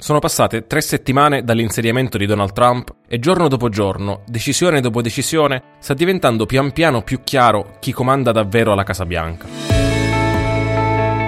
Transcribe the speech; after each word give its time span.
Sono 0.00 0.18
passate 0.18 0.66
tre 0.66 0.80
settimane 0.80 1.44
dall'insediamento 1.44 2.16
di 2.16 2.24
Donald 2.24 2.52
Trump 2.52 2.94
e 3.06 3.18
giorno 3.18 3.48
dopo 3.48 3.68
giorno, 3.68 4.22
decisione 4.26 4.80
dopo 4.80 5.02
decisione, 5.02 5.74
sta 5.78 5.92
diventando 5.92 6.46
pian 6.46 6.72
piano 6.72 7.02
più 7.02 7.20
chiaro 7.22 7.76
chi 7.80 7.92
comanda 7.92 8.32
davvero 8.32 8.72
alla 8.72 8.82
Casa 8.82 9.04
Bianca. 9.04 9.46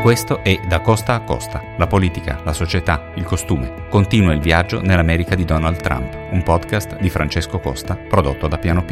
Questo 0.00 0.42
è 0.42 0.58
Da 0.66 0.80
Costa 0.80 1.12
a 1.12 1.20
Costa, 1.20 1.62
la 1.76 1.86
politica, 1.86 2.40
la 2.44 2.54
società, 2.54 3.12
il 3.16 3.24
costume. 3.24 3.88
Continua 3.90 4.32
il 4.32 4.40
viaggio 4.40 4.80
nell'America 4.80 5.34
di 5.34 5.44
Donald 5.44 5.76
Trump, 5.76 6.32
un 6.32 6.42
podcast 6.42 6.98
di 6.98 7.10
Francesco 7.10 7.58
Costa 7.60 7.94
prodotto 7.94 8.48
da 8.48 8.56
Piano 8.56 8.84
P. 8.86 8.90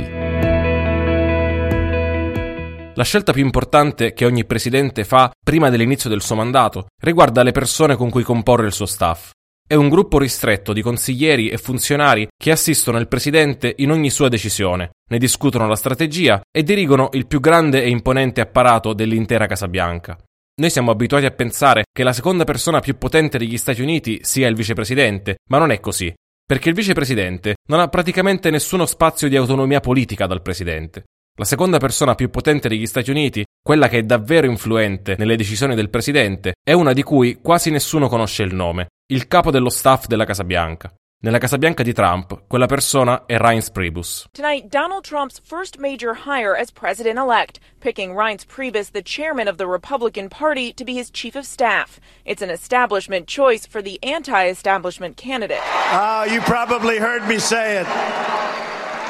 La 2.95 3.05
scelta 3.05 3.33
più 3.33 3.43
importante 3.43 4.13
che 4.13 4.27
ogni 4.27 4.45
presidente 4.45 5.05
fa 5.05 5.31
prima 5.43 5.71
dell'inizio 5.71 6.11
del 6.11 6.21
suo 6.21 6.35
mandato 6.37 6.89
riguarda 7.03 7.43
le 7.43 7.53
persone 7.53 7.97
con 7.97 8.11
cui 8.11 8.23
comporre 8.23 8.67
il 8.67 8.75
suo 8.75 8.85
staff. 8.85 9.31
È 9.71 9.77
un 9.77 9.89
gruppo 9.89 10.19
ristretto 10.19 10.73
di 10.73 10.83
consiglieri 10.83 11.49
e 11.49 11.57
funzionari 11.57 12.27
che 12.37 12.51
assistono 12.51 12.99
il 12.99 13.07
presidente 13.07 13.73
in 13.77 13.93
ogni 13.93 14.11
sua 14.11 14.29
decisione, 14.29 14.95
ne 15.09 15.17
discutono 15.17 15.69
la 15.69 15.77
strategia 15.77 16.41
e 16.51 16.65
dirigono 16.65 17.11
il 17.13 17.29
più 17.29 17.39
grande 17.39 17.81
e 17.81 17.89
imponente 17.89 18.41
apparato 18.41 18.95
dell'intera 18.95 19.47
Casa 19.47 19.69
Bianca. 19.69 20.19
Noi 20.61 20.71
siamo 20.71 20.91
abituati 20.91 21.25
a 21.25 21.31
pensare 21.31 21.85
che 21.93 22.03
la 22.03 22.13
seconda 22.13 22.43
persona 22.43 22.81
più 22.81 22.99
potente 22.99 23.39
degli 23.39 23.57
Stati 23.57 23.81
Uniti 23.81 24.19
sia 24.23 24.49
il 24.49 24.57
vicepresidente, 24.57 25.37
ma 25.51 25.59
non 25.59 25.71
è 25.71 25.79
così, 25.79 26.13
perché 26.45 26.69
il 26.69 26.75
vicepresidente 26.75 27.55
non 27.69 27.79
ha 27.79 27.87
praticamente 27.87 28.51
nessuno 28.51 28.87
spazio 28.87 29.29
di 29.29 29.37
autonomia 29.37 29.79
politica 29.79 30.27
dal 30.27 30.43
presidente. 30.43 31.05
La 31.39 31.45
seconda 31.45 31.79
persona 31.79 32.17
più 32.17 32.29
potente 32.29 32.69
degli 32.69 32.87
Stati 32.87 33.11
Uniti, 33.11 33.45
quella 33.63 33.89
che 33.89 33.99
è 33.99 34.03
davvero 34.03 34.47
influente 34.47 35.17
nelle 35.19 35.37
decisioni 35.37 35.75
del 35.75 35.91
presidente, 35.91 36.55
è 36.63 36.73
una 36.73 36.93
di 36.93 37.03
cui 37.03 37.39
quasi 37.43 37.71
nessuno 37.71 38.09
conosce 38.09 38.43
il 38.43 38.55
nome, 38.55 38.89
il 39.13 39.27
capo 39.27 39.51
dello 39.51 39.71
staff 39.71 40.07
della 40.07 40.25
Casa 40.25 40.45
Bianca. 40.45 40.93
Nella 41.23 41.37
Casa 41.37 41.59
Bianca 41.59 41.83
di 41.83 41.93
Trump, 41.93 42.45
quella 42.49 42.65
persona 42.65 43.27
è 43.27 43.37
Reince 43.37 43.71
Priebus. 43.73 44.29
Tonight, 44.33 44.69
Donald 44.69 45.03
Trump's 45.03 45.39
first 45.39 45.77
major 45.79 46.15
hire 46.25 46.59
as 46.59 46.71
president-elect, 46.71 47.61
picking 47.81 48.17
Reince 48.17 48.47
Priebus, 48.47 48.93
the 48.93 49.03
chairman 49.03 49.47
of 49.47 49.59
the 49.59 49.67
Republican 49.67 50.31
Party, 50.31 50.73
to 50.73 50.83
be 50.83 50.95
his 50.95 51.11
chief 51.11 51.37
of 51.37 51.45
staff. 51.45 52.01
It's 52.25 52.41
an 52.41 52.49
establishment 52.49 53.27
choice 53.27 53.67
for 53.67 53.83
the 53.83 53.99
anti-establishment 54.03 55.19
candidate. 55.19 55.61
Ah, 55.93 56.25
you 56.25 56.41
probably 56.41 56.97
heard 56.99 57.29
me 57.29 57.39
say 57.39 57.83
it. 57.83 57.87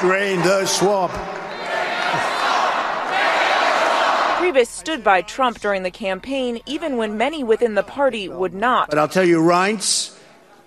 Drain 0.01 0.41
the 0.41 0.65
swamp. 0.65 1.13
Priebus 4.41 4.69
stood 4.69 5.03
by 5.03 5.21
Trump 5.21 5.59
during 5.59 5.83
the 5.83 5.91
campaign, 5.91 6.61
even 6.65 6.97
when 6.97 7.15
many 7.15 7.43
within 7.43 7.75
the 7.75 7.83
party 7.83 8.27
would 8.27 8.55
not. 8.55 8.89
But 8.89 8.97
I'll 8.97 9.07
tell 9.07 9.23
you, 9.23 9.39
Reince 9.39 10.17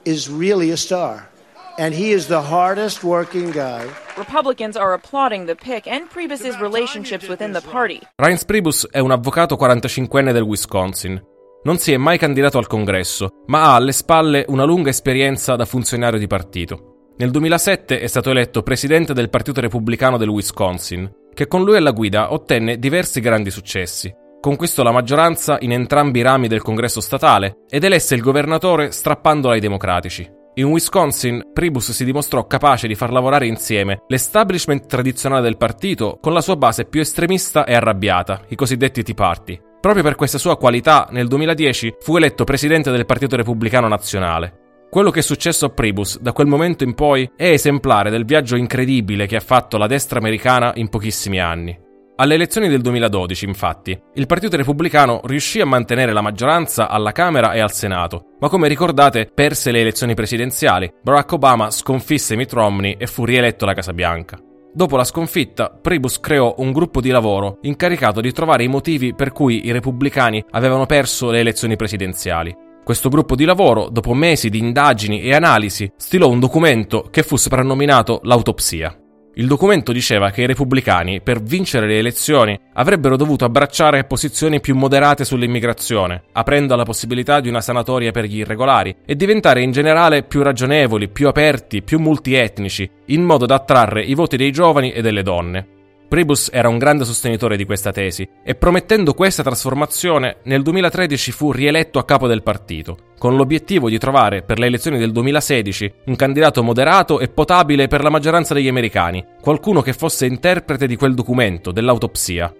is 0.05 0.29
really 0.29 0.71
a 0.71 0.77
star. 0.77 1.29
And 1.77 1.93
he 1.93 2.13
is 2.13 2.29
the 2.29 2.41
hardest 2.41 3.03
working 3.03 3.51
guy. 3.51 3.85
Republicans 4.17 4.77
are 4.77 4.95
applauding 4.95 5.47
the 5.47 5.57
pick 5.57 5.89
and 5.89 6.09
Priebus's 6.09 6.57
relationships 6.61 7.29
within 7.29 7.53
the 7.53 7.63
party. 7.63 8.01
Reince 8.15 8.45
Priebus 8.45 8.87
è 8.93 9.01
un 9.01 9.11
avvocato 9.11 9.57
45enne 9.57 10.31
del 10.31 10.43
Wisconsin. 10.43 11.21
Non 11.65 11.79
si 11.79 11.93
è 11.93 11.97
mai 11.97 12.17
candidato 12.17 12.59
al 12.59 12.69
congresso, 12.69 13.43
ma 13.47 13.65
ha 13.65 13.75
alle 13.75 13.91
spalle 13.91 14.45
una 14.51 14.63
lunga 14.63 14.91
esperienza 14.91 15.57
da 15.57 15.65
funzionario 15.65 16.21
di 16.21 16.29
partito. 16.29 17.11
Nel 17.17 17.33
2007 17.33 17.99
è 17.99 18.07
stato 18.07 18.31
eletto 18.31 18.63
presidente 18.63 19.13
del 19.13 19.31
Partito 19.31 19.61
Repubblicano 19.61 20.17
del 20.17 20.29
Wisconsin, 20.29 21.11
che 21.35 21.47
con 21.47 21.65
lui 21.65 21.77
alla 21.77 21.91
guida 21.91 22.33
ottenne 22.33 22.79
diversi 22.79 23.21
grandi 23.21 23.51
successi. 23.51 24.11
Conquistò 24.41 24.83
la 24.83 24.93
maggioranza 24.93 25.59
in 25.61 25.73
entrambi 25.73 26.21
i 26.21 26.23
rami 26.23 26.49
del 26.49 26.63
congresso 26.63 27.01
statale 27.01 27.59
ed 27.69 27.85
elesse 27.85 28.15
il 28.15 28.23
governatore 28.23 28.91
strappandolo 28.91 29.53
ai 29.53 29.61
democratici. 29.61 30.43
In 30.57 30.67
Wisconsin, 30.67 31.51
Priebus 31.53 31.91
si 31.91 32.05
dimostrò 32.05 32.47
capace 32.47 32.87
di 32.87 32.95
far 32.95 33.11
lavorare 33.11 33.47
insieme 33.47 34.03
l'establishment 34.07 34.87
tradizionale 34.87 35.43
del 35.43 35.57
partito 35.57 36.19
con 36.21 36.33
la 36.33 36.41
sua 36.41 36.57
base 36.57 36.85
più 36.85 37.01
estremista 37.01 37.65
e 37.65 37.75
arrabbiata, 37.75 38.43
i 38.49 38.55
cosiddetti 38.55 39.03
Tea 39.03 39.15
Party. 39.15 39.61
Proprio 39.81 40.05
per 40.05 40.15
questa 40.15 40.39
sua 40.39 40.57
qualità, 40.57 41.09
nel 41.11 41.27
2010 41.27 41.97
fu 41.99 42.17
eletto 42.17 42.45
presidente 42.45 42.91
del 42.91 43.05
Partito 43.05 43.37
Repubblicano 43.37 43.89
Nazionale. 43.89 44.64
Quello 44.95 45.11
che 45.11 45.19
è 45.19 45.23
successo 45.23 45.67
a 45.67 45.71
Priebus 45.71 46.21
da 46.21 46.33
quel 46.33 46.47
momento 46.47 46.85
in 46.85 46.95
poi 46.95 47.29
è 47.35 47.49
esemplare 47.49 48.11
del 48.11 48.25
viaggio 48.25 48.55
incredibile 48.55 49.27
che 49.27 49.35
ha 49.35 49.41
fatto 49.41 49.77
la 49.77 49.89
destra 49.89 50.21
americana 50.21 50.71
in 50.77 50.89
pochissimi 50.89 51.41
anni. 51.41 51.77
Alle 52.15 52.35
elezioni 52.35 52.69
del 52.69 52.81
2012, 52.81 53.45
infatti, 53.45 54.01
il 54.15 54.27
Partito 54.27 54.57
Repubblicano 54.57 55.21
riuscì 55.25 55.61
a 55.61 55.67
mantenere 55.67 56.13
la 56.13 56.21
maggioranza 56.21 56.89
alla 56.89 57.11
Camera 57.11 57.55
e 57.55 57.59
al 57.59 57.73
Senato, 57.73 58.37
ma 58.39 58.49
come 58.49 58.69
ricordate 58.69 59.29
perse 59.35 59.73
le 59.73 59.81
elezioni 59.81 60.15
presidenziali. 60.15 60.89
Barack 61.03 61.33
Obama 61.33 61.73
sconfisse 61.73 62.37
Mitt 62.37 62.53
Romney 62.53 62.95
e 62.97 63.09
fu 63.09 63.25
rieletto 63.25 63.65
alla 63.65 63.75
Casa 63.75 63.93
Bianca. 63.93 64.39
Dopo 64.73 64.97
la 64.97 65.03
sconfitta, 65.03 65.71
Priebus 65.71 66.21
creò 66.21 66.55
un 66.59 66.71
gruppo 66.71 67.01
di 67.01 67.11
lavoro 67.11 67.59
incaricato 67.63 68.21
di 68.21 68.31
trovare 68.31 68.63
i 68.63 68.69
motivi 68.69 69.13
per 69.13 69.33
cui 69.33 69.67
i 69.67 69.73
repubblicani 69.73 70.45
avevano 70.53 70.87
perso 70.87 71.33
le 71.33 71.41
elezioni 71.41 71.75
presidenziali. 71.75 72.63
Questo 72.85 73.09
gruppo 73.09 73.35
di 73.35 73.47
lavoro, 73.47 73.89
dopo 73.89 74.13
mesi 74.13 74.51
di 74.51 74.59
indagini 74.59 75.23
e 75.23 75.33
analisi, 75.33 75.91
stilò 75.97 76.29
un 76.29 76.39
documento 76.39 77.09
che 77.11 77.23
fu 77.23 77.37
soprannominato 77.37 78.21
l'autopsia. 78.25 78.95
Il 79.37 79.47
documento 79.47 79.91
diceva 79.91 80.29
che 80.29 80.43
i 80.43 80.47
repubblicani, 80.47 81.23
per 81.23 81.41
vincere 81.41 81.87
le 81.87 81.97
elezioni, 81.97 82.61
avrebbero 82.75 83.17
dovuto 83.17 83.47
abbracciare 83.47 84.05
posizioni 84.05 84.61
più 84.61 84.77
moderate 84.77 85.25
sull'immigrazione, 85.25 86.25
aprendo 86.33 86.75
alla 86.75 86.85
possibilità 86.85 87.41
di 87.41 87.49
una 87.49 87.63
sanatoria 87.63 88.11
per 88.11 88.27
gli 88.27 88.37
irregolari, 88.37 88.95
e 89.07 89.17
diventare 89.17 89.63
in 89.63 89.73
generale 89.73 90.23
più 90.23 90.43
ragionevoli, 90.43 91.09
più 91.09 91.27
aperti, 91.27 91.83
più 91.83 91.99
multietnici, 91.99 92.89
in 93.07 93.23
modo 93.25 93.47
da 93.47 93.55
attrarre 93.55 94.03
i 94.03 94.15
voti 94.15 94.37
dei 94.37 94.53
giovani 94.53 94.93
e 94.93 95.01
delle 95.01 95.23
donne. 95.23 95.74
Priebus 96.15 96.49
era 96.53 96.69
un 96.69 96.79
grande 96.79 97.05
sostenitore 97.05 97.57
di 97.57 97.65
questa 97.65 97.91
tesi 97.91 98.25
e 98.45 98.55
promettendo 98.55 99.15
questa 99.15 99.43
trasformazione 99.43 100.37
nel 100.45 100.63
2013 100.63 101.33
fu 101.33 101.51
rieletto 101.51 101.99
a 101.99 102.05
capo 102.05 102.29
del 102.29 102.45
partito, 102.45 103.15
con 103.19 103.35
l'obiettivo 103.35 103.89
di 103.89 103.99
trovare 103.99 104.43
per 104.43 104.61
le 104.61 104.67
elezioni 104.67 104.97
del 104.97 105.11
2016 105.11 105.93
un 106.05 106.15
candidato 106.15 106.63
moderato 106.63 107.19
e 107.19 107.27
potabile 107.27 107.89
per 107.89 108.05
la 108.05 108.11
maggioranza 108.11 108.55
degli 108.55 108.69
americani, 108.69 109.27
qualcuno 109.41 109.83
che 109.83 109.93
fosse 109.93 110.27
interprete 110.27 110.87
di 110.87 110.95
quel 110.95 111.15
documento, 111.15 111.73
dell'autopsia. 111.73 112.55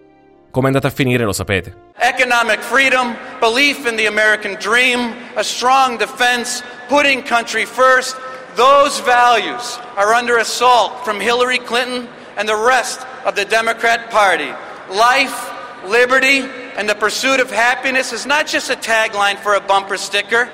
Come 0.51 0.65
è 0.65 0.67
andata 0.67 0.89
a 0.89 0.91
finire 0.91 1.23
lo 1.23 1.33
sapete. 1.33 1.93
Economic 1.99 2.59
freedom, 2.59 3.15
belief 3.39 3.89
in 3.89 3.95
the 3.95 4.09
American 4.09 4.57
dream, 4.59 5.15
a 5.35 5.45
strong 5.45 5.97
defense, 5.97 6.61
putting 6.89 7.23
country 7.25 7.65
first, 7.65 8.17
those 8.57 9.01
values 9.05 9.79
are 9.95 10.13
under 10.13 10.39
assault 10.39 11.05
from 11.05 11.21
Hillary 11.21 11.61
Clinton 11.63 12.09
and 12.37 12.49
the 12.49 12.57
rest 12.57 13.07
of 13.25 13.37
the 13.37 13.45
Democrat 13.45 14.11
Party. 14.11 14.53
Life, 14.91 15.85
liberty, 15.85 16.41
and 16.77 16.89
the 16.89 16.95
pursuit 16.95 17.41
of 17.41 17.51
happiness 17.51 18.13
is 18.13 18.27
not 18.27 18.47
just 18.47 18.71
a 18.71 18.77
tagline 18.77 19.39
for 19.39 19.55
a 19.55 19.61
bumper 19.61 19.97
sticker. 19.97 20.51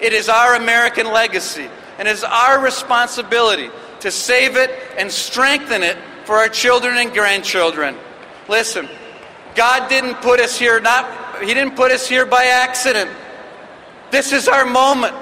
It 0.00 0.12
is 0.12 0.28
our 0.28 0.54
American 0.54 1.06
legacy, 1.12 1.68
and 1.98 2.08
it 2.08 2.12
is 2.12 2.24
our 2.24 2.62
responsibility 2.62 3.70
to 4.00 4.10
save 4.10 4.56
it 4.56 4.70
and 4.96 5.10
strengthen 5.10 5.82
it 5.82 5.96
for 6.24 6.36
our 6.36 6.48
children 6.48 6.96
and 6.96 7.12
grandchildren. 7.12 7.96
Listen, 8.48 8.88
God 9.54 9.88
didn't 9.88 10.16
put 10.16 10.40
us 10.40 10.58
here 10.58 10.80
not 10.80 11.28
he 11.40 11.54
didn't 11.54 11.76
put 11.76 11.90
us 11.90 12.06
here 12.06 12.26
by 12.26 12.44
accident. 12.44 13.10
This 14.10 14.32
is 14.32 14.48
our 14.48 14.66
moment 14.66 15.14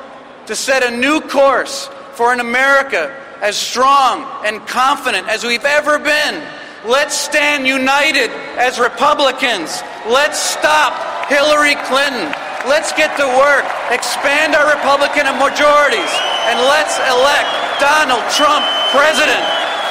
to 0.46 0.56
set 0.56 0.82
a 0.82 0.96
new 0.96 1.20
course 1.20 1.88
for 2.14 2.32
an 2.32 2.40
America 2.40 3.14
as 3.40 3.56
strong 3.56 4.26
and 4.44 4.64
confident 4.66 5.28
as 5.28 5.44
we've 5.44 5.64
ever 5.64 5.98
been. 5.98 6.42
Let's 6.86 7.16
stand 7.16 7.66
united 7.66 8.30
as 8.58 8.78
Republicans. 8.78 9.82
Let's 10.06 10.38
stop 10.38 10.94
Hillary 11.28 11.74
Clinton. 11.86 12.32
Let's 12.66 12.92
get 12.92 13.16
to 13.18 13.26
work, 13.38 13.64
expand 13.90 14.54
our 14.54 14.66
Republican 14.74 15.26
majorities, 15.38 16.12
and 16.50 16.58
let's 16.66 16.98
elect 17.06 17.50
Donald 17.78 18.24
Trump 18.34 18.66
president. 18.90 19.42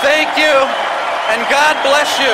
Thank 0.03 0.35
you, 0.38 0.55
and 1.31 1.39
God 1.49 1.75
bless 1.83 2.11
you. 2.19 2.33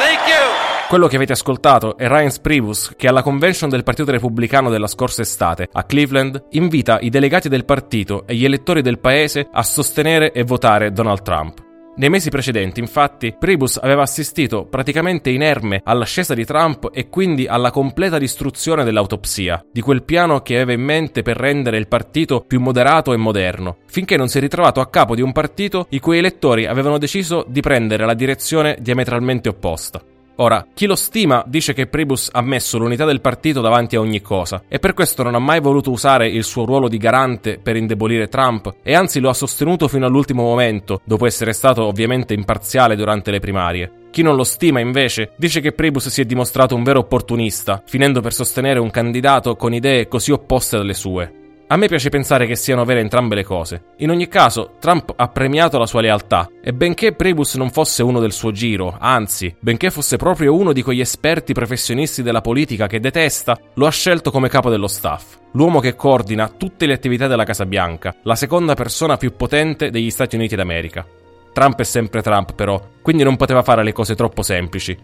Thank 0.00 0.20
you. 0.28 0.73
Quello 0.94 1.08
che 1.08 1.16
avete 1.16 1.32
ascoltato 1.32 1.96
è 1.96 2.06
Ryan 2.06 2.30
Spribus 2.30 2.94
che 2.96 3.08
alla 3.08 3.24
convention 3.24 3.68
del 3.68 3.82
Partito 3.82 4.12
Repubblicano 4.12 4.70
della 4.70 4.86
scorsa 4.86 5.22
estate 5.22 5.68
a 5.72 5.82
Cleveland 5.82 6.44
invita 6.50 7.00
i 7.00 7.10
delegati 7.10 7.48
del 7.48 7.64
partito 7.64 8.24
e 8.28 8.36
gli 8.36 8.44
elettori 8.44 8.80
del 8.80 9.00
paese 9.00 9.48
a 9.50 9.64
sostenere 9.64 10.30
e 10.30 10.44
votare 10.44 10.92
Donald 10.92 11.22
Trump. 11.22 11.60
Nei 11.96 12.08
mesi 12.10 12.30
precedenti, 12.30 12.78
infatti, 12.78 13.34
Pribus 13.36 13.76
aveva 13.76 14.02
assistito 14.02 14.66
praticamente 14.66 15.30
inerme 15.30 15.80
all'ascesa 15.82 16.32
di 16.32 16.44
Trump 16.44 16.90
e 16.92 17.08
quindi 17.08 17.48
alla 17.48 17.72
completa 17.72 18.16
distruzione 18.16 18.84
dell'autopsia, 18.84 19.66
di 19.72 19.80
quel 19.80 20.04
piano 20.04 20.42
che 20.42 20.54
aveva 20.54 20.74
in 20.74 20.82
mente 20.82 21.22
per 21.22 21.36
rendere 21.36 21.76
il 21.76 21.88
partito 21.88 22.44
più 22.46 22.60
moderato 22.60 23.12
e 23.12 23.16
moderno, 23.16 23.78
finché 23.86 24.16
non 24.16 24.28
si 24.28 24.38
è 24.38 24.40
ritrovato 24.40 24.78
a 24.78 24.88
capo 24.88 25.16
di 25.16 25.22
un 25.22 25.32
partito 25.32 25.88
i 25.88 25.98
cui 25.98 26.18
elettori 26.18 26.66
avevano 26.66 26.98
deciso 26.98 27.44
di 27.48 27.60
prendere 27.60 28.06
la 28.06 28.14
direzione 28.14 28.76
diametralmente 28.80 29.48
opposta. 29.48 30.00
Ora, 30.36 30.66
chi 30.74 30.86
lo 30.86 30.96
stima 30.96 31.44
dice 31.46 31.74
che 31.74 31.86
Pribus 31.86 32.28
ha 32.32 32.42
messo 32.42 32.76
l'unità 32.78 33.04
del 33.04 33.20
partito 33.20 33.60
davanti 33.60 33.94
a 33.94 34.00
ogni 34.00 34.20
cosa 34.20 34.62
e 34.66 34.80
per 34.80 34.92
questo 34.92 35.22
non 35.22 35.36
ha 35.36 35.38
mai 35.38 35.60
voluto 35.60 35.92
usare 35.92 36.28
il 36.28 36.42
suo 36.42 36.64
ruolo 36.64 36.88
di 36.88 36.96
garante 36.96 37.58
per 37.62 37.76
indebolire 37.76 38.28
Trump 38.28 38.74
e 38.82 38.94
anzi 38.94 39.20
lo 39.20 39.28
ha 39.28 39.34
sostenuto 39.34 39.86
fino 39.86 40.06
all'ultimo 40.06 40.42
momento, 40.42 41.00
dopo 41.04 41.26
essere 41.26 41.52
stato 41.52 41.84
ovviamente 41.84 42.34
imparziale 42.34 42.96
durante 42.96 43.30
le 43.30 43.38
primarie. 43.38 43.92
Chi 44.10 44.22
non 44.22 44.34
lo 44.34 44.44
stima, 44.44 44.80
invece, 44.80 45.32
dice 45.36 45.60
che 45.60 45.72
Pribus 45.72 46.08
si 46.08 46.20
è 46.20 46.24
dimostrato 46.24 46.74
un 46.74 46.84
vero 46.84 47.00
opportunista, 47.00 47.82
finendo 47.84 48.20
per 48.20 48.32
sostenere 48.32 48.78
un 48.78 48.90
candidato 48.90 49.56
con 49.56 49.74
idee 49.74 50.08
così 50.08 50.30
opposte 50.30 50.76
dalle 50.76 50.94
sue. 50.94 51.43
A 51.66 51.76
me 51.76 51.88
piace 51.88 52.10
pensare 52.10 52.46
che 52.46 52.56
siano 52.56 52.84
vere 52.84 53.00
entrambe 53.00 53.34
le 53.34 53.42
cose. 53.42 53.84
In 53.98 54.10
ogni 54.10 54.28
caso, 54.28 54.72
Trump 54.78 55.14
ha 55.16 55.28
premiato 55.28 55.78
la 55.78 55.86
sua 55.86 56.02
lealtà 56.02 56.50
e 56.62 56.74
benché 56.74 57.14
Prebus 57.14 57.54
non 57.54 57.70
fosse 57.70 58.02
uno 58.02 58.20
del 58.20 58.32
suo 58.32 58.52
giro, 58.52 58.96
anzi, 59.00 59.54
benché 59.60 59.90
fosse 59.90 60.18
proprio 60.18 60.54
uno 60.54 60.74
di 60.74 60.82
quegli 60.82 61.00
esperti 61.00 61.54
professionisti 61.54 62.22
della 62.22 62.42
politica 62.42 62.86
che 62.86 63.00
detesta, 63.00 63.58
lo 63.74 63.86
ha 63.86 63.90
scelto 63.90 64.30
come 64.30 64.50
capo 64.50 64.68
dello 64.68 64.88
staff. 64.88 65.38
L'uomo 65.52 65.80
che 65.80 65.96
coordina 65.96 66.48
tutte 66.48 66.84
le 66.84 66.92
attività 66.92 67.28
della 67.28 67.44
Casa 67.44 67.64
Bianca, 67.64 68.14
la 68.24 68.36
seconda 68.36 68.74
persona 68.74 69.16
più 69.16 69.34
potente 69.34 69.88
degli 69.88 70.10
Stati 70.10 70.36
Uniti 70.36 70.56
d'America. 70.56 71.06
Trump 71.54 71.78
è 71.80 71.84
sempre 71.84 72.20
Trump, 72.20 72.52
però, 72.52 72.78
quindi 73.00 73.22
non 73.22 73.36
poteva 73.36 73.62
fare 73.62 73.82
le 73.82 73.92
cose 73.92 74.14
troppo 74.14 74.42
semplici. 74.42 74.96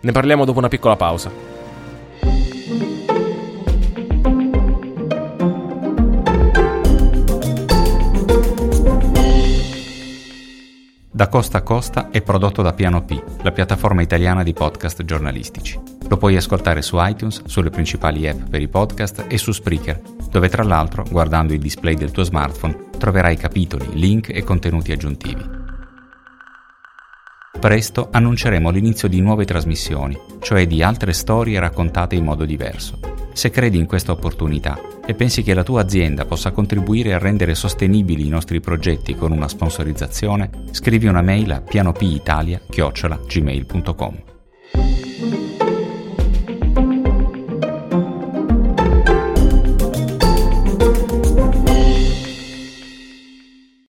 Ne 0.00 0.12
parliamo 0.12 0.44
dopo 0.44 0.58
una 0.58 0.68
piccola 0.68 0.96
pausa. 0.96 1.57
Da 11.18 11.26
Costa 11.26 11.58
a 11.58 11.62
Costa 11.62 12.10
è 12.10 12.22
prodotto 12.22 12.62
da 12.62 12.72
Piano 12.72 13.04
P, 13.04 13.20
la 13.42 13.50
piattaforma 13.50 14.02
italiana 14.02 14.44
di 14.44 14.52
podcast 14.52 15.02
giornalistici. 15.02 15.76
Lo 16.08 16.16
puoi 16.16 16.36
ascoltare 16.36 16.80
su 16.80 16.96
iTunes, 17.00 17.42
sulle 17.46 17.70
principali 17.70 18.28
app 18.28 18.42
per 18.48 18.62
i 18.62 18.68
podcast 18.68 19.24
e 19.26 19.36
su 19.36 19.50
Spreaker, 19.50 20.00
dove 20.30 20.48
tra 20.48 20.62
l'altro, 20.62 21.02
guardando 21.10 21.54
il 21.54 21.58
display 21.58 21.96
del 21.96 22.12
tuo 22.12 22.22
smartphone, 22.22 22.90
troverai 22.98 23.36
capitoli, 23.36 23.98
link 23.98 24.28
e 24.28 24.44
contenuti 24.44 24.92
aggiuntivi. 24.92 25.44
Presto 27.58 28.10
annunceremo 28.12 28.70
l'inizio 28.70 29.08
di 29.08 29.20
nuove 29.20 29.44
trasmissioni, 29.44 30.16
cioè 30.38 30.68
di 30.68 30.84
altre 30.84 31.12
storie 31.12 31.58
raccontate 31.58 32.14
in 32.14 32.22
modo 32.22 32.44
diverso. 32.44 33.07
Se 33.38 33.50
credi 33.50 33.78
in 33.78 33.86
questa 33.86 34.10
opportunità 34.10 34.80
e 35.06 35.14
pensi 35.14 35.44
che 35.44 35.54
la 35.54 35.62
tua 35.62 35.82
azienda 35.82 36.24
possa 36.24 36.50
contribuire 36.50 37.14
a 37.14 37.18
rendere 37.18 37.54
sostenibili 37.54 38.26
i 38.26 38.28
nostri 38.28 38.58
progetti 38.58 39.14
con 39.14 39.30
una 39.30 39.46
sponsorizzazione, 39.46 40.50
scrivi 40.72 41.06
una 41.06 41.22
mail 41.22 41.52
a 41.52 41.60
pianopitalia.gmail.com. 41.60 44.22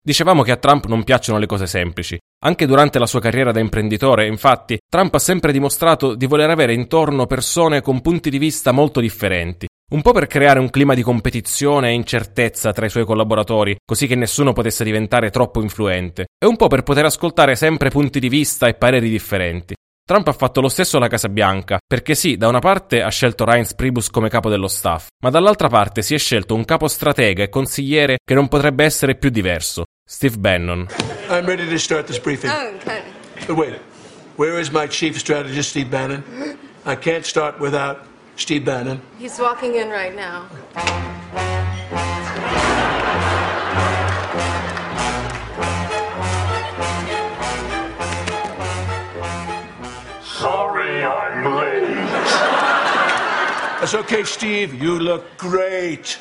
Dicevamo 0.02 0.44
che 0.44 0.52
a 0.52 0.58
Trump 0.58 0.88
non 0.88 1.06
piacciono 1.06 1.40
le 1.40 1.46
cose 1.46 1.66
semplici. 1.66 2.20
Anche 2.42 2.66
durante 2.66 3.00
la 3.00 3.06
sua 3.06 3.20
carriera 3.20 3.52
da 3.52 3.60
imprenditore, 3.60 4.26
infatti, 4.26 4.80
Trump 4.90 5.14
ha 5.14 5.20
sempre 5.20 5.52
dimostrato 5.52 6.16
di 6.16 6.26
voler 6.26 6.50
avere 6.50 6.74
intorno 6.74 7.26
persone 7.26 7.82
con 7.82 8.00
punti 8.00 8.30
di 8.30 8.38
vista 8.38 8.72
molto 8.72 9.02
differenti. 9.02 9.68
Un 9.92 10.02
po' 10.02 10.14
per 10.14 10.28
creare 10.28 10.60
un 10.60 10.70
clima 10.70 10.94
di 10.94 11.02
competizione 11.02 11.90
e 11.90 11.96
incertezza 11.96 12.72
tra 12.72 12.86
i 12.86 12.90
suoi 12.90 13.04
collaboratori, 13.04 13.76
così 13.84 14.08
che 14.08 14.16
nessuno 14.16 14.54
potesse 14.54 14.86
diventare 14.86 15.32
troppo 15.32 15.62
influente, 15.62 16.28
e 16.42 16.46
un 16.46 16.56
po' 16.56 16.68
per 16.68 16.84
poter 16.84 17.04
ascoltare 17.04 17.56
sempre 17.56 17.90
punti 17.90 18.22
di 18.22 18.30
vista 18.30 18.68
e 18.68 18.76
pareri 18.76 19.10
differenti. 19.10 19.74
Trump 20.10 20.28
ha 20.30 20.34
fatto 20.34 20.62
lo 20.62 20.70
stesso 20.70 20.96
alla 20.96 21.10
Casa 21.10 21.28
Bianca, 21.28 21.78
perché 21.86 22.16
sì, 22.16 22.38
da 22.38 22.48
una 22.48 22.60
parte 22.60 23.02
ha 23.02 23.10
scelto 23.10 23.44
Reince 23.44 23.76
Pribus 23.76 24.10
come 24.10 24.30
capo 24.30 24.50
dello 24.50 24.68
staff, 24.68 25.08
ma 25.24 25.30
dall'altra 25.30 25.68
parte 25.68 26.02
si 26.02 26.14
è 26.14 26.18
scelto 26.18 26.56
un 26.56 26.64
capo 26.64 26.88
stratega 26.88 27.44
e 27.44 27.50
consigliere 27.50 28.18
che 28.24 28.34
non 28.34 28.48
potrebbe 28.48 28.86
essere 28.86 29.16
più 29.16 29.30
diverso, 29.30 29.84
Steve 30.12 30.42
Bannon. 30.42 30.88
I'm 31.30 31.46
ready 31.46 31.70
to 31.70 31.78
start 31.78 32.08
this 32.08 32.18
briefing. 32.18 32.50
Oh, 32.52 32.74
okay. 32.78 33.04
But 33.46 33.56
wait, 33.56 33.76
where 34.38 34.60
is 34.60 34.72
my 34.72 34.88
chief 34.88 35.20
strategist, 35.20 35.70
Steve 35.70 35.92
Bannon? 35.92 36.58
I 36.84 36.96
can't 36.96 37.24
start 37.24 37.60
without 37.60 38.08
Steve 38.36 38.66
Bannon. 38.66 39.04
He's 39.20 39.38
walking 39.38 39.76
in 39.76 39.90
right 39.90 40.16
now. 40.16 40.50
Sorry 50.24 51.04
I'm 51.04 51.59
That's 53.90 54.04
okay, 54.04 54.24
Steve. 54.24 54.76
You 54.76 55.00
look 55.00 55.36
great. 55.36 56.20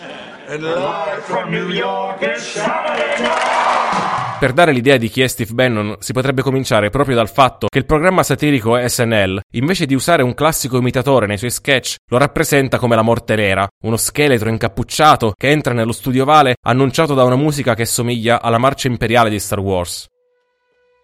And 0.48 0.62
live 0.62 1.20
From 1.24 1.50
New 1.50 1.68
York, 1.68 2.22
it's 2.22 2.52
Saturday. 2.52 3.28
Per 4.38 4.52
dare 4.54 4.72
l'idea 4.72 4.96
di 4.96 5.10
chi 5.10 5.20
è 5.20 5.26
Steve 5.26 5.52
Bannon, 5.52 5.96
si 5.98 6.14
potrebbe 6.14 6.40
cominciare 6.40 6.88
proprio 6.88 7.14
dal 7.14 7.28
fatto 7.28 7.66
che 7.68 7.76
il 7.76 7.84
programma 7.84 8.22
satirico 8.22 8.78
SNL, 8.82 9.40
invece 9.52 9.84
di 9.84 9.92
usare 9.94 10.22
un 10.22 10.32
classico 10.32 10.78
imitatore 10.78 11.26
nei 11.26 11.36
suoi 11.36 11.50
sketch, 11.50 11.96
lo 12.10 12.16
rappresenta 12.16 12.78
come 12.78 12.96
la 12.96 13.02
morte 13.02 13.36
nera, 13.36 13.68
uno 13.84 13.98
scheletro 13.98 14.48
incappucciato 14.48 15.34
che 15.36 15.50
entra 15.50 15.74
nello 15.74 15.92
studio 15.92 16.22
ovale 16.22 16.54
annunciato 16.62 17.12
da 17.12 17.24
una 17.24 17.36
musica 17.36 17.74
che 17.74 17.84
somiglia 17.84 18.40
alla 18.40 18.56
marcia 18.56 18.88
imperiale 18.88 19.28
di 19.28 19.38
Star 19.38 19.58
Wars. 19.58 20.06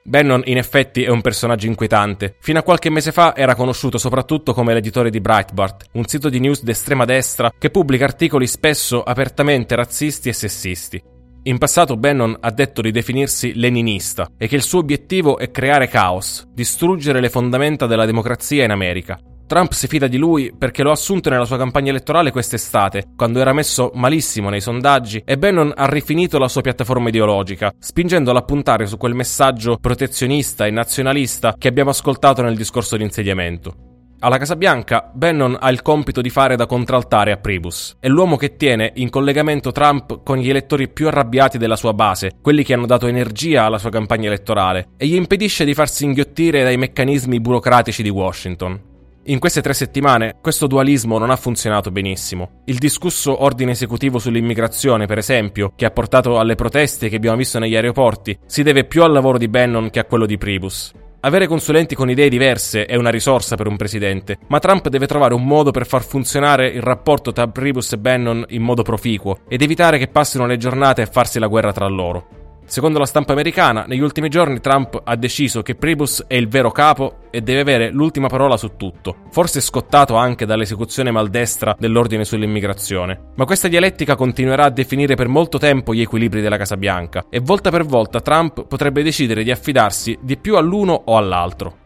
Bannon 0.06 0.42
in 0.44 0.58
effetti 0.58 1.02
è 1.02 1.08
un 1.08 1.22
personaggio 1.22 1.66
inquietante. 1.66 2.36
Fino 2.40 2.58
a 2.58 2.62
qualche 2.62 2.90
mese 2.90 3.10
fa 3.10 3.34
era 3.34 3.54
conosciuto 3.54 3.96
soprattutto 3.96 4.52
come 4.52 4.74
l'editore 4.74 5.08
di 5.08 5.18
Breitbart, 5.18 5.86
un 5.92 6.04
sito 6.04 6.28
di 6.28 6.40
news 6.40 6.62
d'estrema 6.62 7.06
destra 7.06 7.50
che 7.58 7.70
pubblica 7.70 8.04
articoli 8.04 8.46
spesso 8.46 9.02
apertamente 9.02 9.74
razzisti 9.74 10.28
e 10.28 10.34
sessisti. 10.34 11.02
In 11.44 11.56
passato 11.56 11.96
Bannon 11.96 12.36
ha 12.38 12.50
detto 12.50 12.82
di 12.82 12.90
definirsi 12.90 13.54
leninista 13.54 14.28
e 14.36 14.46
che 14.46 14.56
il 14.56 14.62
suo 14.62 14.80
obiettivo 14.80 15.38
è 15.38 15.50
creare 15.50 15.88
caos, 15.88 16.46
distruggere 16.52 17.20
le 17.20 17.30
fondamenta 17.30 17.86
della 17.86 18.04
democrazia 18.04 18.62
in 18.62 18.72
America. 18.72 19.18
Trump 19.46 19.72
si 19.72 19.86
fida 19.86 20.06
di 20.06 20.16
lui 20.16 20.52
perché 20.56 20.82
lo 20.82 20.90
ha 20.90 20.94
assunto 20.94 21.28
nella 21.28 21.44
sua 21.44 21.58
campagna 21.58 21.90
elettorale 21.90 22.30
quest'estate, 22.30 23.08
quando 23.16 23.40
era 23.40 23.52
messo 23.52 23.90
malissimo 23.94 24.48
nei 24.48 24.60
sondaggi, 24.60 25.22
e 25.24 25.36
Bannon 25.36 25.72
ha 25.76 25.86
rifinito 25.86 26.38
la 26.38 26.48
sua 26.48 26.62
piattaforma 26.62 27.08
ideologica, 27.08 27.72
spingendolo 27.78 28.38
a 28.38 28.42
puntare 28.42 28.86
su 28.86 28.96
quel 28.96 29.14
messaggio 29.14 29.76
protezionista 29.80 30.66
e 30.66 30.70
nazionalista 30.70 31.54
che 31.58 31.68
abbiamo 31.68 31.90
ascoltato 31.90 32.42
nel 32.42 32.56
discorso 32.56 32.96
di 32.96 33.02
insediamento. 33.02 33.74
Alla 34.20 34.38
Casa 34.38 34.56
Bianca, 34.56 35.10
Bannon 35.12 35.58
ha 35.60 35.68
il 35.68 35.82
compito 35.82 36.22
di 36.22 36.30
fare 36.30 36.56
da 36.56 36.64
contraltare 36.64 37.30
a 37.30 37.36
Pribus. 37.36 37.96
È 38.00 38.08
l'uomo 38.08 38.36
che 38.36 38.56
tiene 38.56 38.92
in 38.94 39.10
collegamento 39.10 39.70
Trump 39.70 40.22
con 40.22 40.38
gli 40.38 40.48
elettori 40.48 40.88
più 40.88 41.08
arrabbiati 41.08 41.58
della 41.58 41.76
sua 41.76 41.92
base, 41.92 42.32
quelli 42.40 42.64
che 42.64 42.72
hanno 42.72 42.86
dato 42.86 43.06
energia 43.06 43.64
alla 43.64 43.76
sua 43.76 43.90
campagna 43.90 44.28
elettorale, 44.28 44.88
e 44.96 45.06
gli 45.06 45.14
impedisce 45.14 45.66
di 45.66 45.74
farsi 45.74 46.04
inghiottire 46.06 46.62
dai 46.62 46.78
meccanismi 46.78 47.38
burocratici 47.38 48.02
di 48.02 48.08
Washington. 48.08 48.92
In 49.26 49.38
queste 49.38 49.62
tre 49.62 49.72
settimane 49.72 50.34
questo 50.42 50.66
dualismo 50.66 51.16
non 51.16 51.30
ha 51.30 51.36
funzionato 51.36 51.90
benissimo. 51.90 52.60
Il 52.66 52.76
discusso 52.76 53.42
ordine 53.42 53.70
esecutivo 53.70 54.18
sull'immigrazione, 54.18 55.06
per 55.06 55.16
esempio, 55.16 55.72
che 55.74 55.86
ha 55.86 55.90
portato 55.90 56.38
alle 56.38 56.56
proteste 56.56 57.08
che 57.08 57.16
abbiamo 57.16 57.38
visto 57.38 57.58
negli 57.58 57.74
aeroporti, 57.74 58.38
si 58.44 58.62
deve 58.62 58.84
più 58.84 59.02
al 59.02 59.12
lavoro 59.12 59.38
di 59.38 59.48
Bannon 59.48 59.88
che 59.88 60.00
a 60.00 60.04
quello 60.04 60.26
di 60.26 60.36
Pribus. 60.36 60.92
Avere 61.20 61.46
consulenti 61.46 61.94
con 61.94 62.10
idee 62.10 62.28
diverse 62.28 62.84
è 62.84 62.96
una 62.96 63.08
risorsa 63.08 63.56
per 63.56 63.66
un 63.66 63.78
presidente, 63.78 64.36
ma 64.48 64.58
Trump 64.58 64.88
deve 64.88 65.06
trovare 65.06 65.32
un 65.32 65.46
modo 65.46 65.70
per 65.70 65.86
far 65.86 66.04
funzionare 66.04 66.68
il 66.68 66.82
rapporto 66.82 67.32
tra 67.32 67.46
Pribus 67.46 67.92
e 67.92 67.98
Bannon 67.98 68.44
in 68.48 68.60
modo 68.60 68.82
proficuo 68.82 69.38
ed 69.48 69.62
evitare 69.62 69.96
che 69.96 70.08
passino 70.08 70.44
le 70.44 70.58
giornate 70.58 71.00
a 71.00 71.06
farsi 71.06 71.38
la 71.38 71.46
guerra 71.46 71.72
tra 71.72 71.86
loro. 71.88 72.43
Secondo 72.74 72.98
la 72.98 73.06
stampa 73.06 73.30
americana, 73.30 73.84
negli 73.86 74.00
ultimi 74.00 74.28
giorni 74.28 74.58
Trump 74.58 75.00
ha 75.04 75.14
deciso 75.14 75.62
che 75.62 75.76
Pribus 75.76 76.24
è 76.26 76.34
il 76.34 76.48
vero 76.48 76.72
capo 76.72 77.18
e 77.30 77.40
deve 77.40 77.60
avere 77.60 77.92
l'ultima 77.92 78.26
parola 78.26 78.56
su 78.56 78.74
tutto, 78.76 79.18
forse 79.30 79.60
scottato 79.60 80.16
anche 80.16 80.44
dall'esecuzione 80.44 81.12
maldestra 81.12 81.76
dell'ordine 81.78 82.24
sull'immigrazione. 82.24 83.30
Ma 83.36 83.44
questa 83.44 83.68
dialettica 83.68 84.16
continuerà 84.16 84.64
a 84.64 84.70
definire 84.70 85.14
per 85.14 85.28
molto 85.28 85.56
tempo 85.56 85.94
gli 85.94 86.00
equilibri 86.00 86.40
della 86.40 86.56
Casa 86.56 86.76
Bianca 86.76 87.26
e 87.30 87.38
volta 87.38 87.70
per 87.70 87.84
volta 87.84 88.20
Trump 88.20 88.66
potrebbe 88.66 89.04
decidere 89.04 89.44
di 89.44 89.52
affidarsi 89.52 90.18
di 90.20 90.36
più 90.36 90.56
all'uno 90.56 91.00
o 91.04 91.16
all'altro. 91.16 91.76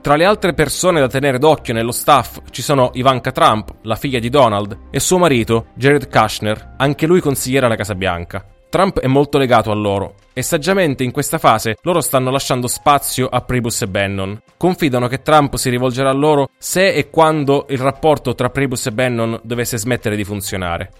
Tra 0.00 0.16
le 0.16 0.24
altre 0.24 0.54
persone 0.54 0.98
da 0.98 1.08
tenere 1.08 1.38
d'occhio 1.38 1.74
nello 1.74 1.92
staff 1.92 2.38
ci 2.48 2.62
sono 2.62 2.88
Ivanka 2.94 3.32
Trump, 3.32 3.74
la 3.82 3.96
figlia 3.96 4.18
di 4.18 4.30
Donald, 4.30 4.78
e 4.90 4.98
suo 4.98 5.18
marito, 5.18 5.66
Jared 5.74 6.08
Kushner, 6.08 6.76
anche 6.78 7.06
lui 7.06 7.20
consigliere 7.20 7.66
alla 7.66 7.76
Casa 7.76 7.94
Bianca. 7.94 8.42
Trump 8.70 9.00
è 9.00 9.06
molto 9.06 9.38
legato 9.38 9.70
a 9.70 9.74
loro 9.74 10.16
e 10.34 10.42
saggiamente 10.42 11.02
in 11.02 11.10
questa 11.10 11.38
fase 11.38 11.76
loro 11.82 12.02
stanno 12.02 12.30
lasciando 12.30 12.66
spazio 12.66 13.26
a 13.26 13.40
Priebus 13.40 13.82
e 13.82 13.86
Bannon. 13.86 14.40
Confidano 14.58 15.08
che 15.08 15.22
Trump 15.22 15.56
si 15.56 15.70
rivolgerà 15.70 16.10
a 16.10 16.14
loro 16.14 16.50
se 16.58 16.92
e 16.92 17.08
quando 17.08 17.64
il 17.70 17.78
rapporto 17.78 18.34
tra 18.34 18.50
Priebus 18.50 18.86
e 18.86 18.92
Bannon 18.92 19.40
dovesse 19.42 19.78
smettere 19.78 20.16
di 20.16 20.24
funzionare. 20.24 20.92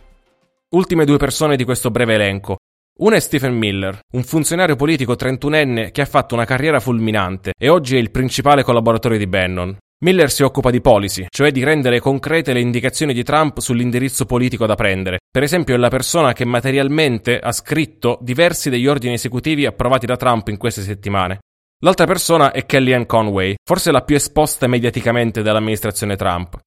Ultime 0.71 1.05
due 1.05 1.19
persone 1.19 1.57
di 1.57 1.65
questo 1.65 1.91
breve 1.91 2.15
elenco. 2.15 2.57
Una 3.01 3.17
è 3.17 3.21
Stephen 3.21 3.57
Miller, 3.57 4.01
un 4.13 4.23
funzionario 4.25 4.75
politico 4.75 5.15
trentunenne 5.15 5.91
che 5.93 6.01
ha 6.01 6.07
fatto 6.07 6.35
una 6.35 6.47
carriera 6.47 6.81
fulminante 6.81 7.53
e 7.57 7.69
oggi 7.69 7.97
è 7.97 7.99
il 7.99 8.11
principale 8.11 8.63
collaboratore 8.63 9.19
di 9.19 9.27
Bannon. 9.27 9.77
Miller 10.01 10.31
si 10.31 10.45
occupa 10.45 10.71
di 10.71 10.81
policy, 10.81 11.27
cioè 11.29 11.51
di 11.51 11.65
rendere 11.65 11.99
concrete 11.99 12.53
le 12.53 12.61
indicazioni 12.61 13.13
di 13.13 13.25
Trump 13.25 13.59
sull'indirizzo 13.59 14.27
politico 14.27 14.65
da 14.65 14.77
prendere. 14.77 15.19
Per 15.29 15.43
esempio 15.43 15.75
è 15.75 15.79
la 15.79 15.89
persona 15.89 16.33
che 16.33 16.45
materialmente 16.45 17.39
ha 17.39 17.51
scritto 17.51 18.19
diversi 18.21 18.71
degli 18.71 18.87
ordini 18.87 19.15
esecutivi 19.15 19.67
approvati 19.67 20.07
da 20.07 20.17
Trump 20.17 20.49
in 20.49 20.57
queste 20.57 20.83
settimane. 20.83 21.41
L'altra 21.81 22.07
persona 22.07 22.53
è 22.53 22.65
Kellyanne 22.65 23.07
Conway, 23.07 23.57
forse 23.65 23.91
la 23.91 24.03
più 24.03 24.15
esposta 24.15 24.69
mediaticamente 24.69 25.43
dall'amministrazione 25.43 26.17
Trump 26.17 26.61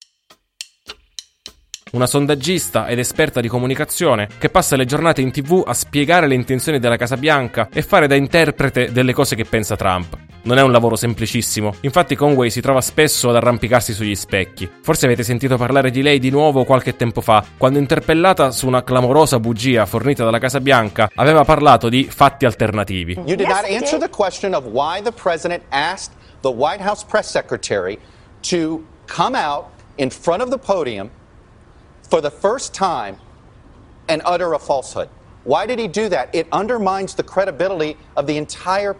una 1.91 2.07
sondaggista 2.07 2.87
ed 2.87 2.99
esperta 2.99 3.41
di 3.41 3.47
comunicazione 3.47 4.29
che 4.37 4.49
passa 4.49 4.75
le 4.75 4.85
giornate 4.85 5.21
in 5.21 5.31
tv 5.31 5.63
a 5.65 5.73
spiegare 5.73 6.27
le 6.27 6.35
intenzioni 6.35 6.79
della 6.79 6.97
Casa 6.97 7.17
Bianca 7.17 7.67
e 7.71 7.81
fare 7.81 8.07
da 8.07 8.15
interprete 8.15 8.91
delle 8.91 9.13
cose 9.13 9.35
che 9.35 9.45
pensa 9.45 9.75
Trump. 9.75 10.30
Non 10.43 10.57
è 10.57 10.61
un 10.63 10.71
lavoro 10.71 10.95
semplicissimo, 10.95 11.75
infatti 11.81 12.15
Conway 12.15 12.49
si 12.49 12.61
trova 12.61 12.81
spesso 12.81 13.29
ad 13.29 13.35
arrampicarsi 13.35 13.93
sugli 13.93 14.15
specchi. 14.15 14.67
Forse 14.81 15.05
avete 15.05 15.21
sentito 15.21 15.55
parlare 15.55 15.91
di 15.91 16.01
lei 16.01 16.17
di 16.17 16.31
nuovo 16.31 16.63
qualche 16.63 16.95
tempo 16.95 17.21
fa, 17.21 17.45
quando 17.57 17.77
interpellata 17.77 18.49
su 18.49 18.65
una 18.65 18.83
clamorosa 18.83 19.39
bugia 19.39 19.85
fornita 19.85 20.23
dalla 20.23 20.39
Casa 20.39 20.59
Bianca, 20.59 21.11
aveva 21.13 21.43
parlato 21.43 21.89
di 21.89 22.05
fatti 22.05 22.45
alternativi. 22.45 23.13
You 23.25 23.35
did 23.35 23.47
not 23.47 23.65
answer 23.69 23.99
the 23.99 24.09
question 24.09 24.55
of 24.55 24.65
why 24.65 25.01
the 25.01 25.11
president 25.11 25.61
asked 25.69 26.15
the 26.41 26.51
White 26.51 26.83
House 26.83 27.05
press 27.05 27.29
secretary 27.29 27.99
to 28.49 28.83
come 29.05 29.37
out 29.37 29.65
in 29.97 30.09
front 30.09 30.41
of 30.41 30.49
the 30.49 30.57
podium 30.57 31.11
for 32.09 32.19
the 32.19 32.31
first 32.31 32.73
time 32.73 33.15
and 34.07 34.21
utter 34.25 34.53
a 34.53 34.59
falsehood. 34.59 35.07
Why 35.43 35.65
did 35.65 35.79
he 35.79 35.87
do 35.87 36.09
that? 36.09 36.33
It 36.33 36.47
undermines 36.51 37.15
the 37.15 37.23
credibility 37.23 37.95
of 38.15 38.25
the 38.25 38.37
entire 38.37 38.95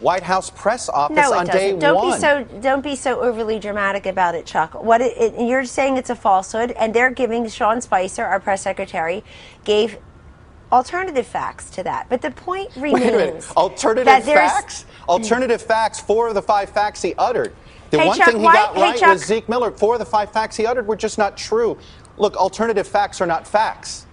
White 0.00 0.22
House 0.22 0.50
press 0.50 0.88
office 0.88 1.16
no, 1.16 1.32
on 1.32 1.46
day 1.46 1.76
don't 1.76 1.94
one. 1.94 2.12
Be 2.12 2.20
so, 2.20 2.44
don't 2.60 2.82
be 2.82 2.96
so 2.96 3.20
overly 3.20 3.58
dramatic 3.58 4.06
about 4.06 4.34
it, 4.34 4.44
Chuck. 4.44 4.74
What 4.74 5.00
it, 5.00 5.16
it, 5.16 5.46
you're 5.46 5.64
saying 5.64 5.96
it's 5.96 6.10
a 6.10 6.16
falsehood, 6.16 6.72
and 6.72 6.92
they're 6.92 7.10
giving 7.10 7.48
Sean 7.48 7.80
Spicer, 7.80 8.24
our 8.24 8.40
press 8.40 8.62
secretary, 8.62 9.22
gave 9.64 9.98
alternative 10.72 11.26
facts 11.26 11.70
to 11.70 11.82
that. 11.84 12.08
But 12.08 12.22
the 12.22 12.32
point 12.32 12.74
remains. 12.76 12.92
Wait 13.02 13.14
a 13.14 13.16
minute. 13.16 13.56
Alternative 13.56 14.24
facts? 14.24 14.84
Alternative 15.08 15.62
facts. 15.62 16.00
Four 16.00 16.28
of 16.28 16.34
the 16.34 16.42
five 16.42 16.70
facts 16.70 17.00
he 17.00 17.14
uttered. 17.16 17.54
The 17.90 18.00
hey, 18.00 18.06
one 18.08 18.18
Chuck, 18.18 18.28
thing 18.28 18.38
he 18.38 18.44
why, 18.44 18.54
got 18.54 18.74
hey, 18.74 18.82
right 18.82 18.98
Chuck, 18.98 19.12
was 19.12 19.24
Zeke 19.24 19.48
Miller. 19.48 19.70
Four 19.70 19.94
of 19.94 20.00
the 20.00 20.06
five 20.06 20.32
facts 20.32 20.56
he 20.56 20.66
uttered 20.66 20.86
were 20.86 20.96
just 20.96 21.18
not 21.18 21.36
true. 21.36 21.78
Look, 22.16 22.36
alternative 22.36 22.88
facts 22.88 23.20
are 23.20 23.26
not 23.26 23.46
facts. 23.46 24.06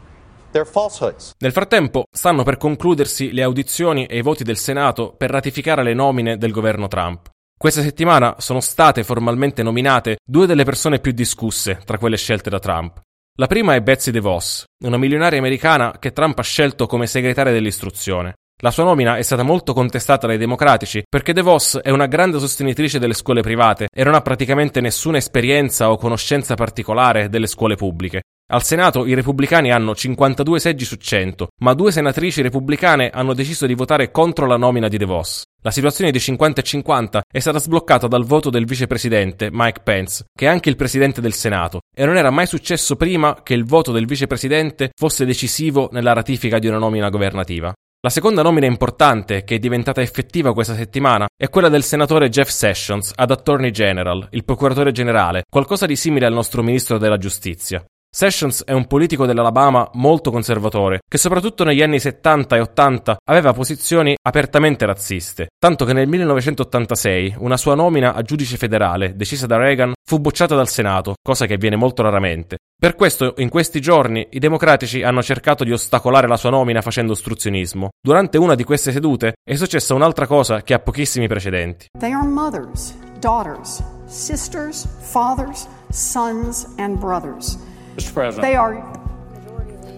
Nel 1.39 1.51
frattempo, 1.51 2.03
stanno 2.11 2.43
per 2.43 2.57
concludersi 2.57 3.31
le 3.31 3.41
audizioni 3.41 4.05
e 4.05 4.17
i 4.17 4.21
voti 4.21 4.43
del 4.43 4.57
Senato 4.57 5.13
per 5.13 5.29
ratificare 5.29 5.83
le 5.83 5.93
nomine 5.93 6.37
del 6.37 6.51
governo 6.51 6.87
Trump. 6.87 7.29
Questa 7.57 7.81
settimana 7.81 8.35
sono 8.39 8.59
state 8.59 9.03
formalmente 9.03 9.63
nominate 9.63 10.17
due 10.25 10.47
delle 10.47 10.63
persone 10.63 10.99
più 10.99 11.11
discusse 11.11 11.79
tra 11.85 11.97
quelle 11.97 12.17
scelte 12.17 12.49
da 12.49 12.59
Trump. 12.59 12.99
La 13.37 13.47
prima 13.47 13.75
è 13.75 13.81
Betsy 13.81 14.11
DeVos, 14.11 14.65
una 14.83 14.97
milionaria 14.97 15.39
americana 15.39 15.95
che 15.99 16.11
Trump 16.11 16.37
ha 16.39 16.43
scelto 16.43 16.85
come 16.85 17.07
segretaria 17.07 17.53
dell'istruzione. 17.53 18.33
La 18.63 18.71
sua 18.71 18.83
nomina 18.83 19.17
è 19.17 19.21
stata 19.21 19.41
molto 19.41 19.73
contestata 19.73 20.27
dai 20.27 20.37
democratici 20.37 21.01
perché 21.09 21.33
DeVos 21.33 21.79
è 21.81 21.89
una 21.89 22.05
grande 22.05 22.39
sostenitrice 22.39 22.99
delle 22.99 23.13
scuole 23.13 23.41
private 23.41 23.87
e 23.91 24.03
non 24.03 24.13
ha 24.13 24.21
praticamente 24.21 24.81
nessuna 24.81 25.17
esperienza 25.17 25.91
o 25.91 25.97
conoscenza 25.97 26.55
particolare 26.55 27.29
delle 27.29 27.47
scuole 27.47 27.75
pubbliche. 27.75 28.21
Al 28.53 28.63
Senato 28.63 29.05
i 29.05 29.13
repubblicani 29.13 29.71
hanno 29.71 29.95
52 29.95 30.59
seggi 30.59 30.83
su 30.83 30.97
100, 30.97 31.51
ma 31.61 31.73
due 31.73 31.89
senatrici 31.89 32.41
repubblicane 32.41 33.09
hanno 33.09 33.33
deciso 33.33 33.65
di 33.65 33.73
votare 33.75 34.11
contro 34.11 34.45
la 34.45 34.57
nomina 34.57 34.89
di 34.89 34.97
DeVos. 34.97 35.43
La 35.61 35.71
situazione 35.71 36.11
di 36.11 36.19
50 36.19 36.59
e 36.59 36.63
50 36.65 37.21
è 37.31 37.39
stata 37.39 37.59
sbloccata 37.59 38.07
dal 38.07 38.25
voto 38.25 38.49
del 38.49 38.65
vicepresidente 38.65 39.47
Mike 39.49 39.79
Pence, 39.83 40.25
che 40.37 40.47
è 40.47 40.49
anche 40.49 40.67
il 40.67 40.75
presidente 40.75 41.21
del 41.21 41.31
Senato, 41.31 41.79
e 41.95 42.05
non 42.05 42.17
era 42.17 42.29
mai 42.29 42.45
successo 42.45 42.97
prima 42.97 43.41
che 43.41 43.53
il 43.53 43.63
voto 43.63 43.93
del 43.93 44.05
vicepresidente 44.05 44.89
fosse 44.99 45.23
decisivo 45.23 45.87
nella 45.93 46.11
ratifica 46.11 46.59
di 46.59 46.67
una 46.67 46.77
nomina 46.77 47.07
governativa. 47.07 47.71
La 48.01 48.09
seconda 48.09 48.41
nomina 48.41 48.65
importante, 48.65 49.45
che 49.45 49.55
è 49.55 49.59
diventata 49.59 50.01
effettiva 50.01 50.51
questa 50.51 50.75
settimana, 50.75 51.25
è 51.37 51.47
quella 51.47 51.69
del 51.69 51.83
senatore 51.83 52.27
Jeff 52.27 52.49
Sessions 52.49 53.13
ad 53.15 53.31
Attorney 53.31 53.71
General, 53.71 54.27
il 54.31 54.43
procuratore 54.43 54.91
generale, 54.91 55.43
qualcosa 55.49 55.85
di 55.85 55.95
simile 55.95 56.25
al 56.25 56.33
nostro 56.33 56.61
ministro 56.63 56.97
della 56.97 57.17
giustizia. 57.17 57.81
Sessions 58.13 58.65
è 58.65 58.73
un 58.73 58.87
politico 58.87 59.25
dell'Alabama 59.25 59.89
molto 59.93 60.31
conservatore, 60.31 60.99
che 61.07 61.17
soprattutto 61.17 61.63
negli 61.63 61.81
anni 61.81 61.97
70 61.97 62.57
e 62.57 62.59
80 62.59 63.17
aveva 63.23 63.53
posizioni 63.53 64.17
apertamente 64.21 64.85
razziste, 64.85 65.47
tanto 65.57 65.85
che 65.85 65.93
nel 65.93 66.09
1986 66.09 67.35
una 67.37 67.55
sua 67.55 67.73
nomina 67.73 68.13
a 68.13 68.21
giudice 68.21 68.57
federale, 68.57 69.15
decisa 69.15 69.47
da 69.47 69.55
Reagan, 69.55 69.93
fu 70.05 70.19
bocciata 70.19 70.55
dal 70.55 70.67
Senato, 70.67 71.13
cosa 71.23 71.45
che 71.45 71.53
avviene 71.53 71.77
molto 71.77 72.01
raramente. 72.01 72.57
Per 72.77 72.95
questo, 72.95 73.35
in 73.37 73.47
questi 73.47 73.79
giorni, 73.79 74.27
i 74.31 74.39
democratici 74.39 75.03
hanno 75.03 75.23
cercato 75.23 75.63
di 75.63 75.71
ostacolare 75.71 76.27
la 76.27 76.35
sua 76.35 76.49
nomina 76.49 76.81
facendo 76.81 77.13
ostruzionismo. 77.13 77.91
Durante 78.05 78.37
una 78.37 78.55
di 78.55 78.65
queste 78.65 78.91
sedute 78.91 79.35
è 79.41 79.55
successa 79.55 79.93
un'altra 79.93 80.27
cosa 80.27 80.63
che 80.63 80.73
ha 80.73 80.79
pochissimi 80.79 81.29
precedenti. 81.29 81.85
They 81.97 82.11
are 82.11 82.27
mothers, 82.27 82.93
daughters, 83.21 83.81
sisters, 84.05 84.85
fathers, 84.99 85.65
sons 85.87 86.73
and 86.75 86.97
brothers. 86.99 87.69
Mr. 87.95 88.13
President. 88.13 88.41
They 88.41 88.55
are. 88.55 88.75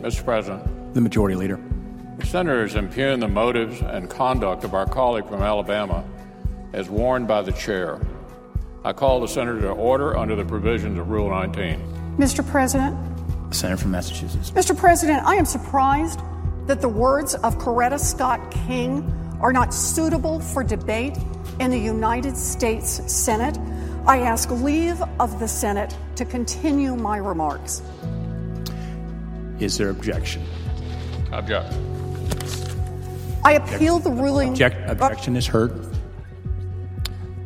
Mr. 0.01 0.23
President. 0.23 0.93
The 0.93 1.01
Majority 1.01 1.35
Leader. 1.35 1.59
The 2.17 2.25
senators 2.25 2.75
impugn 2.75 3.19
the 3.19 3.27
motives 3.27 3.81
and 3.81 4.09
conduct 4.09 4.63
of 4.63 4.73
our 4.73 4.85
colleague 4.85 5.27
from 5.27 5.41
Alabama 5.41 6.03
as 6.73 6.89
warned 6.89 7.27
by 7.27 7.41
the 7.41 7.51
chair. 7.51 7.99
I 8.83 8.93
call 8.93 9.19
the 9.21 9.27
senator 9.27 9.61
to 9.61 9.69
order 9.69 10.17
under 10.17 10.35
the 10.35 10.45
provisions 10.45 10.99
of 10.99 11.09
Rule 11.09 11.29
19. 11.29 12.15
Mr. 12.17 12.45
President. 12.45 12.97
The 13.49 13.55
Senator 13.55 13.81
from 13.81 13.91
Massachusetts. 13.91 14.51
Mr. 14.51 14.77
President, 14.77 15.23
I 15.25 15.35
am 15.35 15.45
surprised 15.45 16.19
that 16.65 16.81
the 16.81 16.89
words 16.89 17.35
of 17.35 17.57
Coretta 17.57 17.99
Scott 17.99 18.51
King 18.51 19.03
are 19.41 19.53
not 19.53 19.73
suitable 19.73 20.39
for 20.39 20.63
debate 20.63 21.17
in 21.59 21.71
the 21.71 21.77
United 21.77 22.35
States 22.35 23.01
Senate. 23.11 23.57
I 24.05 24.19
ask 24.19 24.51
leave 24.51 25.01
of 25.19 25.39
the 25.39 25.47
Senate 25.47 25.95
to 26.15 26.25
continue 26.25 26.95
my 26.95 27.17
remarks. 27.17 27.81
Is 29.59 29.77
there 29.77 29.89
objection? 29.89 30.43
Object. 31.31 31.73
I 33.45 33.53
appeal 33.53 33.99
the 33.99 34.11
ruling. 34.11 34.49
Object, 34.49 34.89
objection 34.89 35.37
is 35.37 35.47
heard. 35.47 35.95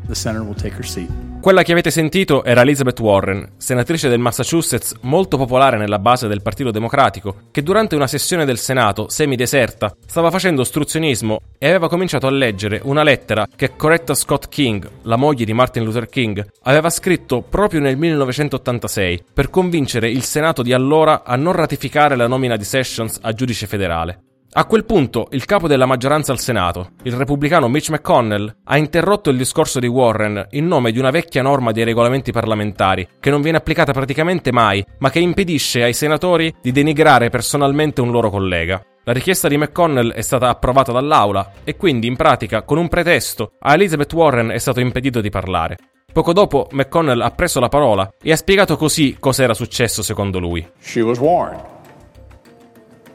The 0.06 0.16
senator 0.16 0.44
will 0.44 0.56
take 0.56 0.74
her 0.74 0.84
seat. 0.84 1.12
Quella 1.48 1.64
che 1.64 1.72
avete 1.72 1.92
sentito 1.92 2.44
era 2.44 2.60
Elizabeth 2.60 3.00
Warren, 3.00 3.54
senatrice 3.56 4.10
del 4.10 4.20
Massachusetts 4.20 4.96
molto 5.04 5.38
popolare 5.38 5.78
nella 5.78 5.98
base 5.98 6.28
del 6.28 6.42
Partito 6.42 6.72
Democratico, 6.72 7.44
che 7.52 7.64
durante 7.64 7.96
una 7.96 8.06
sessione 8.06 8.44
del 8.44 8.58
Senato 8.58 9.08
semideserta 9.08 9.96
stava 10.06 10.30
facendo 10.30 10.60
ostruzionismo 10.60 11.40
e 11.58 11.70
aveva 11.70 11.88
cominciato 11.88 12.28
a 12.28 12.32
leggere 12.32 12.82
una 12.84 13.02
lettera 13.02 13.48
che 13.56 13.78
Coretta 13.78 14.14
Scott 14.14 14.50
King, 14.50 14.90
la 15.04 15.16
moglie 15.16 15.46
di 15.46 15.54
Martin 15.54 15.86
Luther 15.86 16.10
King, 16.10 16.46
aveva 16.64 16.90
scritto 16.90 17.42
proprio 17.44 17.80
nel 17.80 17.96
1986 17.96 19.24
per 19.34 19.50
convincere 19.50 20.10
il 20.10 20.24
Senato 20.24 20.62
di 20.62 20.74
allora 20.74 21.24
a 21.24 21.38
non 21.38 21.54
ratificare 21.54 22.18
la 22.18 22.28
nomina 22.28 22.58
di 22.58 22.66
Sessions 22.66 23.20
a 23.22 23.32
giudice 23.32 23.68
federale. 23.68 24.24
A 24.54 24.66
quel 24.66 24.86
punto 24.86 25.28
il 25.32 25.46
capo 25.46 25.68
della 25.68 25.86
maggioranza 25.86 26.32
al 26.32 26.40
Senato, 26.40 26.92
il 27.04 27.14
repubblicano 27.14 27.68
Mitch 27.68 27.90
McConnell, 27.90 28.56
ha 28.64 28.78
interrotto 28.78 29.30
il 29.30 29.38
discorso 29.38 29.80
di 29.80 29.88
Warren 29.88 30.48
in 30.52 30.66
nome 30.66 30.92
di 30.92 31.00
una 31.00 31.12
vecchia 31.12 31.42
norma 31.42 31.72
dei 31.72 31.84
regolamenti 31.84 32.32
parlamentari 32.32 33.08
che 33.20 33.30
non 33.30 33.42
viene 33.42 33.58
applicata 33.58 33.92
praticamente 33.92 34.52
mai, 34.54 34.84
ma 35.00 35.10
che 35.10 35.20
impedisce 35.20 35.84
ai 35.84 35.94
senatori 35.94 36.54
di 36.62 36.72
denigrare 36.72 37.30
personalmente 37.30 38.02
un 38.02 38.10
loro 38.10 38.30
collega. 38.30 38.82
La 39.04 39.14
richiesta 39.14 39.48
di 39.48 39.58
McConnell 39.58 40.14
è 40.14 40.22
stata 40.22 40.50
approvata 40.50 40.92
dall'Aula 40.92 41.52
e 41.64 41.76
quindi 41.76 42.08
in 42.08 42.16
pratica, 42.16 42.64
con 42.64 42.78
un 42.78 42.88
pretesto, 42.88 43.52
a 43.60 43.74
Elizabeth 43.74 44.12
Warren 44.14 44.50
è 44.50 44.58
stato 44.58 44.80
impedito 44.80 45.22
di 45.22 45.30
parlare. 45.30 45.78
Poco 46.12 46.34
dopo 46.34 46.68
McConnell 46.72 47.22
ha 47.22 47.32
preso 47.32 47.60
la 47.60 47.70
parola 47.70 48.10
e 48.22 48.32
ha 48.32 48.36
spiegato 48.38 48.76
così 48.76 49.18
cosa 49.20 49.44
era 49.44 49.54
successo 49.54 50.02
secondo 50.02 50.40
lui. 50.40 50.68
She 50.80 51.02
was 51.02 51.20
warned. 51.20 51.77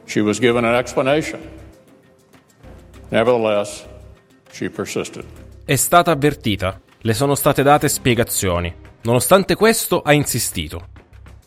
She 0.04 0.20
was 0.20 0.38
given 0.38 0.64
an 0.64 0.74
explanation. 0.74 1.40
Nevertheless, 3.10 3.86
she 4.52 4.70
persisted. 4.70 5.24
È 5.64 5.76
stata 5.76 6.10
avvertita. 6.10 6.80
Le 7.00 7.14
sono 7.14 7.34
state 7.34 7.62
date 7.62 7.88
spiegazioni. 7.88 8.72
Nonostante 9.02 9.54
questo, 9.54 10.02
ha 10.02 10.12
insistito. 10.12 10.88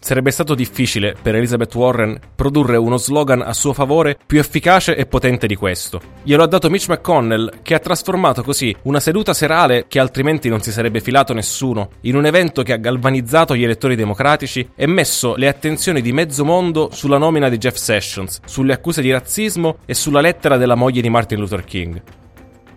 Sarebbe 0.06 0.30
stato 0.30 0.54
difficile 0.54 1.16
per 1.20 1.34
Elizabeth 1.34 1.74
Warren 1.74 2.20
produrre 2.36 2.78
uno 2.78 2.98
slogan 2.98 3.42
a 3.42 3.54
suo 3.54 3.74
favore 3.74 4.16
più 4.24 4.38
efficace 4.38 4.96
e 4.96 5.08
potente 5.08 5.48
di 5.48 5.56
questo. 5.56 6.00
Glielo 6.22 6.44
ha 6.44 6.48
dato 6.48 6.70
Mitch 6.70 6.90
McConnell, 6.90 7.64
che 7.64 7.74
ha 7.74 7.80
trasformato 7.80 8.44
così 8.44 8.76
una 8.84 9.00
seduta 9.00 9.34
serale 9.34 9.86
che 9.88 9.98
altrimenti 9.98 10.48
non 10.48 10.62
si 10.62 10.72
sarebbe 10.72 11.02
filato 11.02 11.34
nessuno, 11.34 11.90
in 12.02 12.16
un 12.16 12.28
evento 12.28 12.62
che 12.62 12.74
ha 12.74 12.78
galvanizzato 12.78 13.56
gli 13.56 13.64
elettori 13.64 13.96
democratici 13.96 14.70
e 14.76 14.86
messo 14.86 15.34
le 15.38 15.48
attenzioni 15.48 16.04
di 16.04 16.14
mezzo 16.14 16.46
mondo 16.46 16.90
sulla 16.92 17.18
nomina 17.18 17.50
di 17.50 17.58
Jeff 17.58 17.78
Sessions, 17.78 18.42
sulle 18.46 18.74
accuse 18.74 19.02
di 19.02 19.12
razzismo 19.12 19.78
e 19.88 19.96
sulla 19.96 20.22
lettera 20.22 20.58
della 20.58 20.76
moglie 20.76 21.02
di 21.02 21.10
Martin 21.10 21.40
Luther 21.40 21.64
King. 21.64 22.00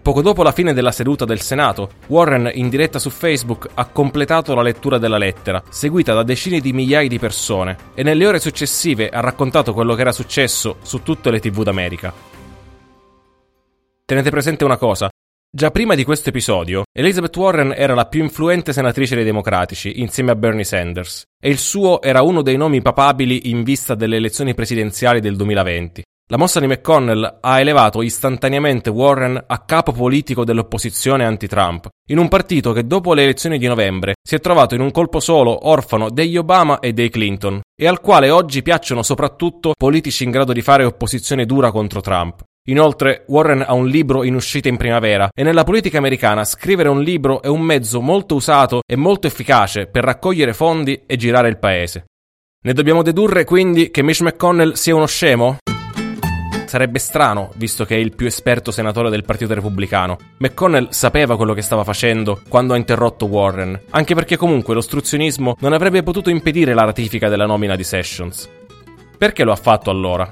Poco 0.08 0.22
dopo 0.22 0.42
la 0.42 0.52
fine 0.52 0.72
della 0.72 0.90
seduta 0.90 1.26
del 1.26 1.42
Senato, 1.42 1.90
Warren 2.06 2.50
in 2.54 2.70
diretta 2.70 2.98
su 2.98 3.10
Facebook 3.10 3.68
ha 3.74 3.84
completato 3.84 4.54
la 4.54 4.62
lettura 4.62 4.96
della 4.96 5.18
lettera, 5.18 5.62
seguita 5.68 6.14
da 6.14 6.22
decine 6.22 6.60
di 6.60 6.72
migliaia 6.72 7.06
di 7.06 7.18
persone, 7.18 7.76
e 7.92 8.02
nelle 8.02 8.26
ore 8.26 8.40
successive 8.40 9.10
ha 9.10 9.20
raccontato 9.20 9.74
quello 9.74 9.94
che 9.94 10.00
era 10.00 10.12
successo 10.12 10.78
su 10.80 11.02
tutte 11.02 11.30
le 11.30 11.40
tv 11.40 11.62
d'America. 11.62 12.10
Tenete 14.06 14.30
presente 14.30 14.64
una 14.64 14.78
cosa. 14.78 15.10
Già 15.54 15.70
prima 15.70 15.94
di 15.94 16.04
questo 16.04 16.30
episodio, 16.30 16.84
Elizabeth 16.90 17.36
Warren 17.36 17.74
era 17.76 17.92
la 17.92 18.06
più 18.06 18.22
influente 18.22 18.72
senatrice 18.72 19.14
dei 19.14 19.24
democratici, 19.24 20.00
insieme 20.00 20.30
a 20.30 20.36
Bernie 20.36 20.64
Sanders, 20.64 21.24
e 21.38 21.50
il 21.50 21.58
suo 21.58 22.00
era 22.00 22.22
uno 22.22 22.40
dei 22.40 22.56
nomi 22.56 22.80
papabili 22.80 23.50
in 23.50 23.62
vista 23.62 23.94
delle 23.94 24.16
elezioni 24.16 24.54
presidenziali 24.54 25.20
del 25.20 25.36
2020. 25.36 26.02
La 26.30 26.36
mossa 26.36 26.60
di 26.60 26.66
McConnell 26.66 27.38
ha 27.40 27.58
elevato 27.58 28.02
istantaneamente 28.02 28.90
Warren 28.90 29.42
a 29.46 29.58
capo 29.60 29.92
politico 29.92 30.44
dell'opposizione 30.44 31.24
anti-Trump, 31.24 31.88
in 32.10 32.18
un 32.18 32.28
partito 32.28 32.72
che 32.72 32.86
dopo 32.86 33.14
le 33.14 33.22
elezioni 33.22 33.56
di 33.56 33.66
novembre 33.66 34.12
si 34.22 34.34
è 34.34 34.38
trovato 34.38 34.74
in 34.74 34.82
un 34.82 34.90
colpo 34.90 35.20
solo 35.20 35.68
orfano 35.70 36.10
degli 36.10 36.36
Obama 36.36 36.80
e 36.80 36.92
dei 36.92 37.08
Clinton, 37.08 37.62
e 37.74 37.86
al 37.86 38.02
quale 38.02 38.28
oggi 38.28 38.60
piacciono 38.60 39.02
soprattutto 39.02 39.72
politici 39.74 40.24
in 40.24 40.30
grado 40.30 40.52
di 40.52 40.60
fare 40.60 40.84
opposizione 40.84 41.46
dura 41.46 41.70
contro 41.70 42.02
Trump. 42.02 42.42
Inoltre, 42.68 43.24
Warren 43.28 43.64
ha 43.66 43.72
un 43.72 43.86
libro 43.86 44.22
in 44.22 44.34
uscita 44.34 44.68
in 44.68 44.76
primavera 44.76 45.30
e 45.34 45.42
nella 45.42 45.64
politica 45.64 45.96
americana 45.96 46.44
scrivere 46.44 46.90
un 46.90 47.00
libro 47.02 47.40
è 47.40 47.48
un 47.48 47.62
mezzo 47.62 48.02
molto 48.02 48.34
usato 48.34 48.82
e 48.86 48.96
molto 48.96 49.26
efficace 49.26 49.86
per 49.86 50.04
raccogliere 50.04 50.52
fondi 50.52 51.04
e 51.06 51.16
girare 51.16 51.48
il 51.48 51.56
paese. 51.56 52.04
Ne 52.66 52.74
dobbiamo 52.74 53.00
dedurre 53.00 53.44
quindi 53.44 53.90
che 53.90 54.02
Mitch 54.02 54.20
McConnell 54.20 54.72
sia 54.72 54.94
uno 54.94 55.06
scemo? 55.06 55.56
Sarebbe 56.68 56.98
strano, 56.98 57.50
visto 57.54 57.86
che 57.86 57.96
è 57.96 57.98
il 57.98 58.14
più 58.14 58.26
esperto 58.26 58.70
senatore 58.70 59.08
del 59.08 59.24
Partito 59.24 59.54
Repubblicano. 59.54 60.18
McConnell 60.36 60.88
sapeva 60.90 61.34
quello 61.34 61.54
che 61.54 61.62
stava 61.62 61.82
facendo 61.82 62.42
quando 62.46 62.74
ha 62.74 62.76
interrotto 62.76 63.24
Warren, 63.24 63.84
anche 63.88 64.14
perché 64.14 64.36
comunque 64.36 64.74
l'ostruzionismo 64.74 65.56
non 65.60 65.72
avrebbe 65.72 66.02
potuto 66.02 66.28
impedire 66.28 66.74
la 66.74 66.84
ratifica 66.84 67.30
della 67.30 67.46
nomina 67.46 67.74
di 67.74 67.84
Sessions. 67.84 68.46
Perché 69.16 69.44
lo 69.44 69.52
ha 69.52 69.56
fatto 69.56 69.88
allora? 69.88 70.30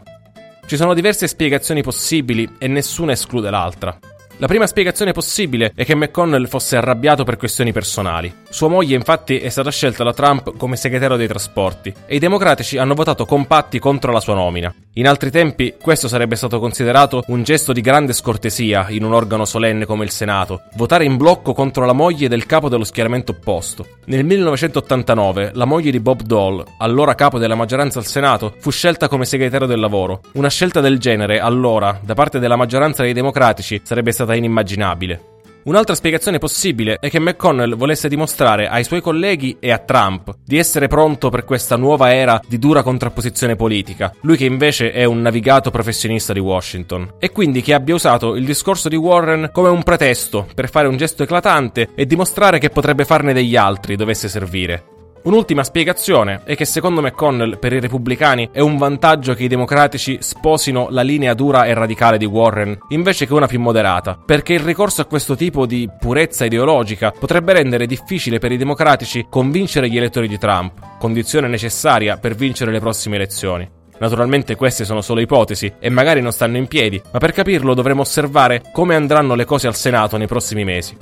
Ci 0.66 0.76
sono 0.76 0.92
diverse 0.92 1.26
spiegazioni 1.26 1.82
possibili 1.82 2.46
e 2.58 2.66
nessuna 2.66 3.12
esclude 3.12 3.48
l'altra. 3.48 3.98
La 4.38 4.46
prima 4.48 4.66
spiegazione 4.66 5.12
possibile 5.12 5.72
è 5.74 5.86
che 5.86 5.94
McConnell 5.94 6.46
fosse 6.46 6.76
arrabbiato 6.76 7.24
per 7.24 7.38
questioni 7.38 7.72
personali. 7.72 8.30
Sua 8.50 8.68
moglie 8.68 8.94
infatti 8.94 9.38
è 9.38 9.48
stata 9.48 9.70
scelta 9.70 10.04
da 10.04 10.12
Trump 10.12 10.58
come 10.58 10.76
segretario 10.76 11.16
dei 11.16 11.26
trasporti 11.26 11.94
e 12.04 12.16
i 12.16 12.18
democratici 12.18 12.76
hanno 12.76 12.92
votato 12.92 13.24
compatti 13.24 13.78
contro 13.78 14.12
la 14.12 14.20
sua 14.20 14.34
nomina. 14.34 14.74
In 14.98 15.08
altri 15.08 15.30
tempi 15.30 15.76
questo 15.80 16.06
sarebbe 16.06 16.36
stato 16.36 16.58
considerato 16.58 17.22
un 17.28 17.44
gesto 17.44 17.72
di 17.72 17.80
grande 17.80 18.12
scortesia 18.12 18.86
in 18.90 19.04
un 19.04 19.14
organo 19.14 19.46
solenne 19.46 19.86
come 19.86 20.04
il 20.04 20.10
Senato, 20.10 20.64
votare 20.74 21.04
in 21.04 21.16
blocco 21.16 21.54
contro 21.54 21.86
la 21.86 21.92
moglie 21.94 22.28
del 22.28 22.44
capo 22.44 22.68
dello 22.68 22.84
schieramento 22.84 23.32
opposto. 23.32 23.86
Nel 24.06 24.24
1989 24.24 25.52
la 25.54 25.64
moglie 25.64 25.90
di 25.90 26.00
Bob 26.00 26.22
Dole, 26.22 26.64
allora 26.78 27.14
capo 27.14 27.38
della 27.38 27.54
maggioranza 27.54 27.98
al 27.98 28.06
Senato, 28.06 28.54
fu 28.58 28.70
scelta 28.70 29.08
come 29.08 29.24
segretario 29.24 29.66
del 29.66 29.80
lavoro. 29.80 30.20
Una 30.32 30.48
scelta 30.48 30.80
del 30.80 30.98
genere, 30.98 31.40
allora, 31.40 31.98
da 32.02 32.14
parte 32.14 32.38
della 32.38 32.56
maggioranza 32.56 33.02
dei 33.02 33.14
democratici 33.14 33.80
sarebbe 33.82 34.12
stata 34.12 34.25
inimmaginabile. 34.34 35.34
Un'altra 35.66 35.96
spiegazione 35.96 36.38
possibile 36.38 36.98
è 37.00 37.10
che 37.10 37.18
McConnell 37.18 37.74
volesse 37.74 38.08
dimostrare 38.08 38.68
ai 38.68 38.84
suoi 38.84 39.00
colleghi 39.00 39.56
e 39.58 39.72
a 39.72 39.78
Trump 39.78 40.36
di 40.44 40.58
essere 40.58 40.86
pronto 40.86 41.28
per 41.28 41.44
questa 41.44 41.76
nuova 41.76 42.14
era 42.14 42.40
di 42.46 42.60
dura 42.60 42.84
contrapposizione 42.84 43.56
politica, 43.56 44.14
lui 44.20 44.36
che 44.36 44.44
invece 44.44 44.92
è 44.92 45.02
un 45.02 45.20
navigato 45.20 45.72
professionista 45.72 46.32
di 46.32 46.38
Washington, 46.38 47.14
e 47.18 47.32
quindi 47.32 47.62
che 47.62 47.74
abbia 47.74 47.96
usato 47.96 48.36
il 48.36 48.44
discorso 48.44 48.88
di 48.88 48.94
Warren 48.94 49.50
come 49.52 49.68
un 49.68 49.82
pretesto 49.82 50.46
per 50.54 50.70
fare 50.70 50.86
un 50.86 50.96
gesto 50.96 51.24
eclatante 51.24 51.88
e 51.96 52.06
dimostrare 52.06 52.60
che 52.60 52.70
potrebbe 52.70 53.04
farne 53.04 53.32
degli 53.32 53.56
altri 53.56 53.96
dovesse 53.96 54.28
servire. 54.28 54.95
Un'ultima 55.26 55.64
spiegazione 55.64 56.42
è 56.44 56.54
che 56.54 56.64
secondo 56.64 57.02
McConnell 57.02 57.58
per 57.58 57.72
i 57.72 57.80
repubblicani 57.80 58.50
è 58.52 58.60
un 58.60 58.76
vantaggio 58.76 59.34
che 59.34 59.42
i 59.42 59.48
democratici 59.48 60.18
sposino 60.20 60.86
la 60.90 61.02
linea 61.02 61.34
dura 61.34 61.64
e 61.64 61.74
radicale 61.74 62.16
di 62.16 62.24
Warren 62.24 62.78
invece 62.90 63.26
che 63.26 63.32
una 63.32 63.48
più 63.48 63.58
moderata, 63.58 64.16
perché 64.24 64.52
il 64.52 64.60
ricorso 64.60 65.00
a 65.00 65.06
questo 65.06 65.34
tipo 65.34 65.66
di 65.66 65.90
purezza 65.98 66.44
ideologica 66.44 67.10
potrebbe 67.10 67.54
rendere 67.54 67.86
difficile 67.86 68.38
per 68.38 68.52
i 68.52 68.56
democratici 68.56 69.26
convincere 69.28 69.90
gli 69.90 69.96
elettori 69.96 70.28
di 70.28 70.38
Trump, 70.38 70.74
condizione 70.96 71.48
necessaria 71.48 72.18
per 72.18 72.36
vincere 72.36 72.70
le 72.70 72.78
prossime 72.78 73.16
elezioni. 73.16 73.68
Naturalmente 73.98 74.54
queste 74.54 74.84
sono 74.84 75.00
solo 75.00 75.18
ipotesi 75.18 75.72
e 75.80 75.90
magari 75.90 76.20
non 76.20 76.30
stanno 76.30 76.56
in 76.56 76.68
piedi, 76.68 77.02
ma 77.10 77.18
per 77.18 77.32
capirlo 77.32 77.74
dovremo 77.74 78.02
osservare 78.02 78.62
come 78.72 78.94
andranno 78.94 79.34
le 79.34 79.44
cose 79.44 79.66
al 79.66 79.74
Senato 79.74 80.16
nei 80.18 80.28
prossimi 80.28 80.62
mesi. 80.62 80.96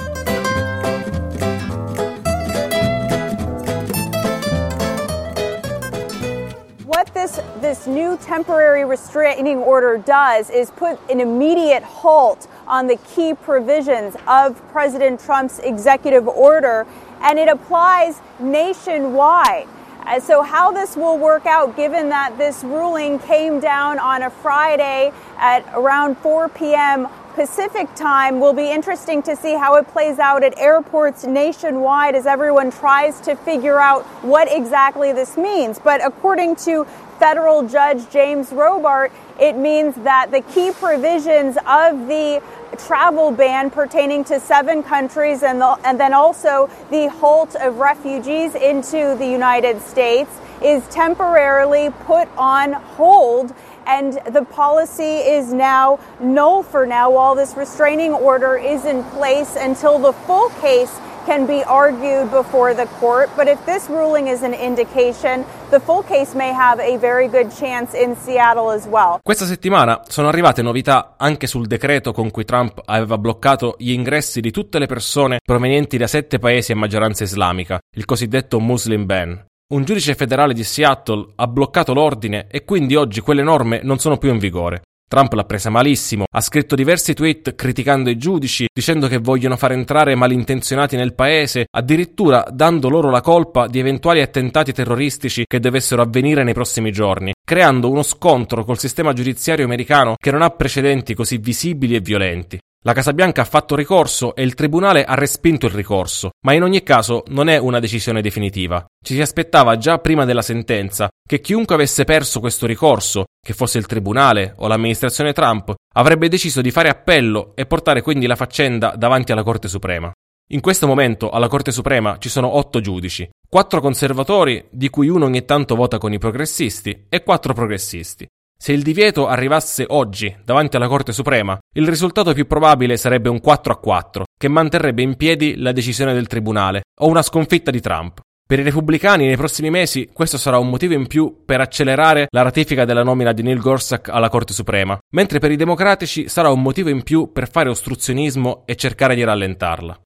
New 7.86 8.16
temporary 8.16 8.84
restraining 8.84 9.58
order 9.58 9.98
does 9.98 10.50
is 10.50 10.70
put 10.70 10.98
an 11.10 11.20
immediate 11.20 11.82
halt 11.82 12.46
on 12.66 12.86
the 12.86 12.96
key 12.96 13.34
provisions 13.34 14.16
of 14.26 14.60
President 14.68 15.20
Trump's 15.20 15.58
executive 15.58 16.26
order, 16.26 16.86
and 17.20 17.38
it 17.38 17.48
applies 17.48 18.20
nationwide. 18.38 19.68
Uh, 20.06 20.20
so, 20.20 20.42
how 20.42 20.70
this 20.70 20.96
will 20.96 21.16
work 21.16 21.46
out, 21.46 21.76
given 21.76 22.10
that 22.10 22.36
this 22.36 22.62
ruling 22.62 23.18
came 23.20 23.58
down 23.58 23.98
on 23.98 24.22
a 24.22 24.30
Friday 24.30 25.12
at 25.38 25.64
around 25.74 26.18
4 26.18 26.50
p.m. 26.50 27.08
Pacific 27.34 27.92
time 27.96 28.38
will 28.38 28.52
be 28.52 28.70
interesting 28.70 29.20
to 29.20 29.34
see 29.34 29.54
how 29.54 29.74
it 29.74 29.88
plays 29.88 30.20
out 30.20 30.44
at 30.44 30.56
airports 30.56 31.24
nationwide 31.24 32.14
as 32.14 32.26
everyone 32.26 32.70
tries 32.70 33.20
to 33.22 33.34
figure 33.34 33.80
out 33.80 34.04
what 34.22 34.46
exactly 34.52 35.12
this 35.12 35.36
means. 35.36 35.80
But 35.80 36.04
according 36.04 36.56
to 36.56 36.86
federal 37.18 37.66
judge 37.66 38.08
James 38.10 38.50
Robart, 38.50 39.10
it 39.40 39.56
means 39.56 39.94
that 39.96 40.30
the 40.30 40.40
key 40.40 40.70
provisions 40.72 41.56
of 41.66 42.06
the 42.06 42.42
travel 42.78 43.30
ban 43.30 43.70
pertaining 43.70 44.24
to 44.24 44.40
seven 44.40 44.82
countries 44.82 45.42
and, 45.42 45.60
the, 45.60 45.78
and 45.84 45.98
then 45.98 46.12
also 46.12 46.68
the 46.90 47.08
halt 47.08 47.54
of 47.56 47.78
refugees 47.78 48.54
into 48.54 49.14
the 49.18 49.26
United 49.26 49.80
States 49.80 50.30
is 50.62 50.86
temporarily 50.88 51.90
put 52.04 52.28
on 52.36 52.72
hold 52.72 53.54
and 53.86 54.18
the 54.32 54.44
policy 54.46 55.18
is 55.18 55.52
now 55.52 55.98
null 56.20 56.62
for 56.62 56.86
now 56.86 57.10
while 57.10 57.34
this 57.34 57.54
restraining 57.54 58.12
order 58.12 58.56
is 58.56 58.84
in 58.84 59.04
place 59.04 59.56
until 59.56 59.98
the 59.98 60.12
full 60.12 60.48
case 60.60 60.98
can 61.24 61.46
be 61.46 61.62
argued 61.64 62.30
before 62.30 62.74
the 62.74 62.86
court. 62.98 63.28
But 63.36 63.48
if 63.48 63.58
this 63.64 63.88
ruling 63.88 64.28
is 64.28 64.42
an 64.42 64.54
indication, 64.54 65.44
the 65.70 65.80
full 65.80 66.02
case 66.02 66.34
may 66.34 66.52
have 66.52 66.80
a 66.80 66.96
very 66.98 67.28
good 67.28 67.50
chance 67.50 67.96
in 67.96 68.14
Seattle 68.16 68.72
as 68.72 68.86
well. 68.86 69.18
Questa 69.22 69.44
settimana 69.44 70.02
sono 70.06 70.28
arrivate 70.28 70.62
novità 70.62 71.14
anche 71.16 71.46
sul 71.46 71.66
decreto 71.66 72.12
con 72.12 72.30
cui 72.30 72.44
Trump 72.44 72.80
aveva 72.84 73.18
bloccato 73.18 73.74
gli 73.78 73.92
ingressi 73.92 74.40
di 74.40 74.50
tutte 74.50 74.78
le 74.78 74.86
persone 74.86 75.38
provenienti 75.44 75.96
da 75.96 76.06
sette 76.06 76.38
paesi 76.38 76.72
a 76.72 76.76
maggioranza 76.76 77.24
islamica, 77.24 77.78
il 77.96 78.04
cosiddetto 78.04 78.60
Muslim 78.60 79.06
ban. 79.06 79.44
Un 79.66 79.84
giudice 79.84 80.14
federale 80.14 80.52
di 80.52 80.62
Seattle 80.62 81.32
ha 81.36 81.46
bloccato 81.46 81.94
l'ordine 81.94 82.46
e 82.50 82.64
quindi 82.64 82.96
oggi 82.96 83.20
quelle 83.20 83.42
norme 83.42 83.80
non 83.82 83.98
sono 83.98 84.18
più 84.18 84.30
in 84.30 84.38
vigore. 84.38 84.82
Trump 85.08 85.32
l'ha 85.34 85.44
presa 85.44 85.70
malissimo, 85.70 86.24
ha 86.30 86.40
scritto 86.40 86.74
diversi 86.74 87.14
tweet 87.14 87.54
criticando 87.54 88.10
i 88.10 88.16
giudici, 88.16 88.66
dicendo 88.72 89.06
che 89.06 89.18
vogliono 89.18 89.56
far 89.56 89.72
entrare 89.72 90.14
malintenzionati 90.14 90.96
nel 90.96 91.14
paese, 91.14 91.66
addirittura 91.70 92.44
dando 92.50 92.88
loro 92.88 93.10
la 93.10 93.20
colpa 93.20 93.66
di 93.66 93.78
eventuali 93.78 94.20
attentati 94.20 94.72
terroristici 94.72 95.44
che 95.46 95.60
dovessero 95.60 96.02
avvenire 96.02 96.42
nei 96.42 96.54
prossimi 96.54 96.90
giorni, 96.90 97.32
creando 97.44 97.90
uno 97.90 98.02
scontro 98.02 98.64
col 98.64 98.78
sistema 98.78 99.12
giudiziario 99.12 99.64
americano 99.64 100.14
che 100.18 100.30
non 100.30 100.42
ha 100.42 100.50
precedenti 100.50 101.14
così 101.14 101.38
visibili 101.38 101.94
e 101.94 102.00
violenti. 102.00 102.58
La 102.86 102.92
Casa 102.92 103.14
Bianca 103.14 103.40
ha 103.40 103.46
fatto 103.46 103.74
ricorso 103.74 104.34
e 104.34 104.42
il 104.42 104.52
Tribunale 104.52 105.04
ha 105.06 105.14
respinto 105.14 105.64
il 105.64 105.72
ricorso, 105.72 106.32
ma 106.44 106.52
in 106.52 106.62
ogni 106.62 106.82
caso 106.82 107.22
non 107.28 107.48
è 107.48 107.56
una 107.56 107.80
decisione 107.80 108.20
definitiva. 108.20 108.84
Ci 109.02 109.14
si 109.14 109.22
aspettava 109.22 109.78
già 109.78 109.98
prima 110.00 110.26
della 110.26 110.42
sentenza 110.42 111.08
che 111.26 111.40
chiunque 111.40 111.76
avesse 111.76 112.04
perso 112.04 112.40
questo 112.40 112.66
ricorso, 112.66 113.24
che 113.40 113.54
fosse 113.54 113.78
il 113.78 113.86
Tribunale 113.86 114.52
o 114.58 114.66
l'amministrazione 114.66 115.32
Trump, 115.32 115.72
avrebbe 115.94 116.28
deciso 116.28 116.60
di 116.60 116.70
fare 116.70 116.90
appello 116.90 117.52
e 117.54 117.64
portare 117.64 118.02
quindi 118.02 118.26
la 118.26 118.36
faccenda 118.36 118.94
davanti 118.96 119.32
alla 119.32 119.44
Corte 119.44 119.66
Suprema. 119.66 120.12
In 120.50 120.60
questo 120.60 120.86
momento 120.86 121.30
alla 121.30 121.48
Corte 121.48 121.72
Suprema 121.72 122.18
ci 122.18 122.28
sono 122.28 122.54
otto 122.54 122.82
giudici, 122.82 123.26
quattro 123.48 123.80
conservatori, 123.80 124.62
di 124.68 124.90
cui 124.90 125.08
uno 125.08 125.24
ogni 125.24 125.46
tanto 125.46 125.74
vota 125.74 125.96
con 125.96 126.12
i 126.12 126.18
progressisti, 126.18 127.06
e 127.08 127.22
quattro 127.22 127.54
progressisti. 127.54 128.26
Se 128.64 128.72
il 128.72 128.80
divieto 128.80 129.26
arrivasse 129.26 129.84
oggi 129.88 130.34
davanti 130.42 130.76
alla 130.76 130.88
Corte 130.88 131.12
Suprema, 131.12 131.58
il 131.74 131.86
risultato 131.86 132.32
più 132.32 132.46
probabile 132.46 132.96
sarebbe 132.96 133.28
un 133.28 133.38
4 133.38 133.74
a 133.74 133.76
4, 133.76 134.24
che 134.38 134.48
manterrebbe 134.48 135.02
in 135.02 135.16
piedi 135.16 135.56
la 135.58 135.70
decisione 135.70 136.14
del 136.14 136.28
Tribunale, 136.28 136.84
o 137.00 137.08
una 137.08 137.20
sconfitta 137.20 137.70
di 137.70 137.82
Trump. 137.82 138.20
Per 138.46 138.58
i 138.58 138.62
repubblicani 138.62 139.26
nei 139.26 139.36
prossimi 139.36 139.68
mesi 139.68 140.08
questo 140.10 140.38
sarà 140.38 140.56
un 140.56 140.70
motivo 140.70 140.94
in 140.94 141.08
più 141.08 141.42
per 141.44 141.60
accelerare 141.60 142.26
la 142.30 142.40
ratifica 142.40 142.86
della 142.86 143.02
nomina 143.02 143.32
di 143.32 143.42
Neil 143.42 143.60
Gorsuch 143.60 144.08
alla 144.08 144.30
Corte 144.30 144.54
Suprema, 144.54 144.98
mentre 145.14 145.40
per 145.40 145.50
i 145.50 145.56
democratici 145.56 146.30
sarà 146.30 146.48
un 146.48 146.62
motivo 146.62 146.88
in 146.88 147.02
più 147.02 147.32
per 147.32 147.50
fare 147.50 147.68
ostruzionismo 147.68 148.62
e 148.64 148.76
cercare 148.76 149.14
di 149.14 149.24
rallentarla. 149.24 150.00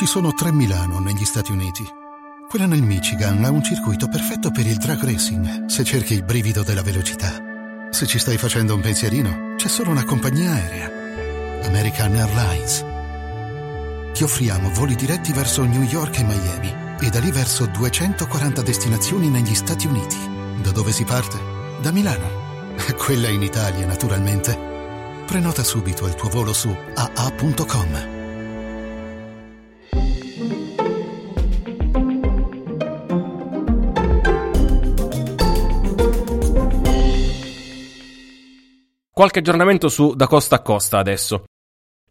Ci 0.00 0.06
sono 0.06 0.32
tre 0.32 0.50
Milano 0.50 0.98
negli 0.98 1.26
Stati 1.26 1.52
Uniti. 1.52 1.86
Quella 2.48 2.64
nel 2.64 2.82
Michigan 2.82 3.44
ha 3.44 3.50
un 3.50 3.62
circuito 3.62 4.08
perfetto 4.08 4.50
per 4.50 4.66
il 4.66 4.78
drag 4.78 4.98
racing, 5.04 5.66
se 5.66 5.84
cerchi 5.84 6.14
il 6.14 6.24
brivido 6.24 6.62
della 6.62 6.80
velocità. 6.80 7.38
Se 7.90 8.06
ci 8.06 8.18
stai 8.18 8.38
facendo 8.38 8.74
un 8.74 8.80
pensierino, 8.80 9.56
c'è 9.56 9.68
solo 9.68 9.90
una 9.90 10.04
compagnia 10.04 10.52
aerea. 10.52 10.90
American 11.66 12.14
Airlines. 12.14 12.82
Ti 14.14 14.22
offriamo 14.22 14.70
voli 14.70 14.94
diretti 14.94 15.34
verso 15.34 15.64
New 15.64 15.82
York 15.82 16.18
e 16.18 16.24
Miami 16.24 16.74
e 16.98 17.10
da 17.10 17.18
lì 17.18 17.30
verso 17.30 17.66
240 17.66 18.62
destinazioni 18.62 19.28
negli 19.28 19.54
Stati 19.54 19.86
Uniti. 19.86 20.16
Da 20.62 20.70
dove 20.70 20.92
si 20.92 21.04
parte? 21.04 21.38
Da 21.82 21.92
Milano. 21.92 22.72
Quella 22.96 23.28
in 23.28 23.42
Italia, 23.42 23.84
naturalmente. 23.84 24.58
Prenota 25.26 25.62
subito 25.62 26.06
il 26.06 26.14
tuo 26.14 26.30
volo 26.30 26.54
su 26.54 26.74
aa.com. 26.94 28.19
Qualche 39.20 39.40
aggiornamento 39.40 39.90
su 39.90 40.14
Da 40.14 40.26
Costa 40.26 40.54
a 40.54 40.62
Costa 40.62 40.96
adesso. 40.96 41.44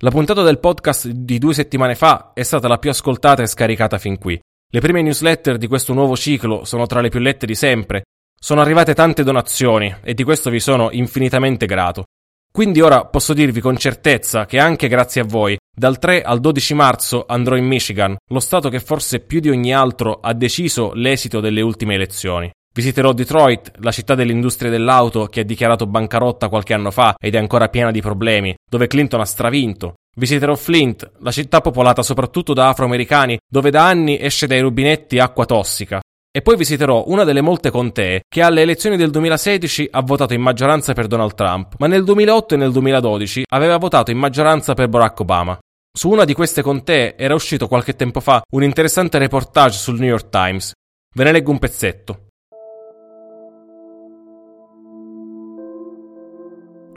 La 0.02 0.12
puntata 0.12 0.44
del 0.44 0.60
podcast 0.60 1.08
di 1.08 1.40
due 1.40 1.56
settimane 1.56 1.96
fa 1.96 2.34
è 2.36 2.44
stata 2.44 2.68
la 2.68 2.78
più 2.78 2.92
ascoltata 2.92 3.42
e 3.42 3.48
scaricata 3.48 3.98
fin 3.98 4.20
qui. 4.20 4.40
Le 4.72 4.80
prime 4.80 5.02
newsletter 5.02 5.58
di 5.58 5.66
questo 5.66 5.94
nuovo 5.94 6.16
ciclo 6.16 6.66
sono 6.66 6.86
tra 6.86 7.02
le 7.02 7.10
più 7.10 7.20
lette 7.20 7.48
di 7.48 7.56
sempre. 7.56 8.04
Sono 8.40 8.62
arrivate 8.62 8.94
tante 8.94 9.24
donazioni 9.24 9.92
e 10.04 10.14
di 10.14 10.24
questo 10.24 10.52
vi 10.52 10.60
sono 10.60 10.92
infinitamente 10.92 11.66
grato. 11.66 12.04
Quindi 12.52 12.80
ora 12.80 13.06
posso 13.06 13.34
dirvi 13.34 13.60
con 13.60 13.76
certezza 13.76 14.46
che 14.46 14.60
anche 14.60 14.88
grazie 14.88 15.22
a 15.22 15.26
voi, 15.26 15.58
dal 15.76 15.98
3 15.98 16.22
al 16.22 16.40
12 16.40 16.76
marzo 16.76 17.26
andrò 17.28 17.56
in 17.56 17.66
Michigan, 17.66 18.16
lo 18.28 18.40
stato 18.40 18.70
che 18.70 18.80
forse 18.80 19.22
più 19.22 19.40
di 19.40 19.50
ogni 19.50 19.74
altro 19.74 20.20
ha 20.22 20.34
deciso 20.34 20.92
l'esito 20.94 21.40
delle 21.40 21.62
ultime 21.62 21.96
elezioni. 21.96 22.52
Visiterò 22.80 23.12
Detroit, 23.12 23.74
la 23.80 23.92
città 23.92 24.16
dell'industria 24.16 24.72
dell'auto 24.72 25.26
che 25.26 25.42
ha 25.42 25.44
dichiarato 25.44 25.86
bancarotta 25.86 26.48
qualche 26.48 26.74
anno 26.74 26.92
fa 26.92 27.14
ed 27.20 27.36
è 27.36 27.38
ancora 27.38 27.68
piena 27.68 27.92
di 27.92 28.00
problemi, 28.00 28.56
dove 28.72 28.88
Clinton 28.88 29.20
ha 29.20 29.26
stravinto. 29.26 29.96
Visiterò 30.16 30.56
Flint, 30.56 31.12
la 31.20 31.32
città 31.32 31.60
popolata 31.60 32.02
soprattutto 32.04 32.54
da 32.54 32.70
afroamericani, 32.70 33.38
dove 33.52 33.70
da 33.70 33.86
anni 33.86 34.18
esce 34.18 34.48
dai 34.48 34.62
rubinetti 34.62 35.20
acqua 35.20 35.44
tossica. 35.44 36.00
E 36.32 36.42
poi 36.42 36.56
visiterò 36.56 37.04
una 37.08 37.26
delle 37.26 37.42
molte 37.42 37.70
contee 37.70 38.22
che 38.30 38.42
alle 38.42 38.62
elezioni 38.62 38.96
del 38.96 39.12
2016 39.12 39.90
ha 39.92 40.02
votato 40.02 40.34
in 40.34 40.42
maggioranza 40.42 40.94
per 40.94 41.08
Donald 41.08 41.34
Trump, 41.34 41.74
ma 41.80 41.88
nel 41.88 42.06
2008 42.06 42.54
e 42.54 42.58
nel 42.58 42.72
2012 42.72 43.44
aveva 43.50 43.76
votato 43.76 44.10
in 44.12 44.18
maggioranza 44.18 44.74
per 44.74 44.88
Barack 44.88 45.20
Obama. 45.20 45.60
Su 45.92 46.10
una 46.10 46.24
di 46.24 46.34
queste 46.34 46.62
contee 46.62 47.18
era 47.18 47.34
uscito 47.34 47.68
qualche 47.68 47.98
tempo 47.98 48.22
fa 48.22 48.42
un 48.54 48.64
interessante 48.64 49.18
reportage 49.18 49.78
sul 49.78 50.00
New 50.00 50.08
York 50.08 50.30
Times. 50.30 50.72
Ve 51.14 51.26
ne 51.26 51.34
leggo 51.34 51.52
un 51.52 51.60
pezzetto. 51.60 52.28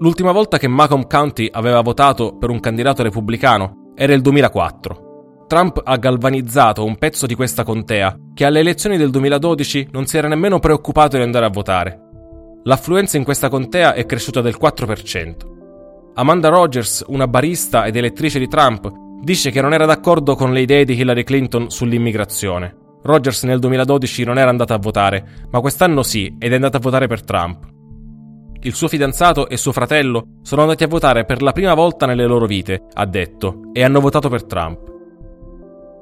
L'ultima 0.02 0.32
volta 0.32 0.58
che 0.58 0.66
Macomb 0.66 1.06
County 1.06 1.48
aveva 1.48 1.80
votato 1.80 2.36
per 2.36 2.50
un 2.50 2.58
candidato 2.58 3.04
repubblicano 3.04 3.92
era 3.94 4.12
il 4.12 4.20
2004. 4.20 5.44
Trump 5.46 5.80
ha 5.84 5.96
galvanizzato 5.96 6.84
un 6.84 6.96
pezzo 6.96 7.24
di 7.24 7.36
questa 7.36 7.62
contea 7.62 8.18
che 8.34 8.44
alle 8.44 8.58
elezioni 8.58 8.96
del 8.96 9.10
2012 9.10 9.90
non 9.92 10.06
si 10.06 10.16
era 10.18 10.26
nemmeno 10.26 10.58
preoccupato 10.58 11.16
di 11.16 11.22
andare 11.22 11.46
a 11.46 11.50
votare. 11.50 12.00
L'affluenza 12.64 13.16
in 13.16 13.22
questa 13.22 13.48
contea 13.48 13.94
è 13.94 14.04
cresciuta 14.04 14.40
del 14.40 14.56
4%. 14.60 15.34
Amanda 16.14 16.48
Rogers, 16.48 17.04
una 17.06 17.28
barista 17.28 17.84
ed 17.84 17.94
elettrice 17.94 18.40
di 18.40 18.48
Trump, 18.48 18.90
dice 19.22 19.52
che 19.52 19.60
non 19.60 19.72
era 19.72 19.86
d'accordo 19.86 20.34
con 20.34 20.52
le 20.52 20.62
idee 20.62 20.84
di 20.84 20.98
Hillary 20.98 21.22
Clinton 21.22 21.70
sull'immigrazione. 21.70 22.76
Rogers 23.04 23.44
nel 23.44 23.60
2012 23.60 24.24
non 24.24 24.38
era 24.38 24.50
andata 24.50 24.74
a 24.74 24.78
votare, 24.78 25.46
ma 25.48 25.60
quest'anno 25.60 26.02
sì 26.02 26.34
ed 26.40 26.50
è 26.50 26.56
andata 26.56 26.78
a 26.78 26.80
votare 26.80 27.06
per 27.06 27.22
Trump 27.22 27.70
il 28.64 28.74
suo 28.74 28.88
fidanzato 28.88 29.48
e 29.48 29.56
suo 29.56 29.72
fratello 29.72 30.38
sono 30.42 30.62
andati 30.62 30.84
a 30.84 30.88
votare 30.88 31.24
per 31.24 31.42
la 31.42 31.52
prima 31.52 31.74
volta 31.74 32.06
nelle 32.06 32.26
loro 32.26 32.46
vite, 32.46 32.84
ha 32.92 33.06
detto, 33.06 33.70
e 33.72 33.82
hanno 33.82 34.00
votato 34.00 34.28
per 34.28 34.44
Trump. 34.44 34.90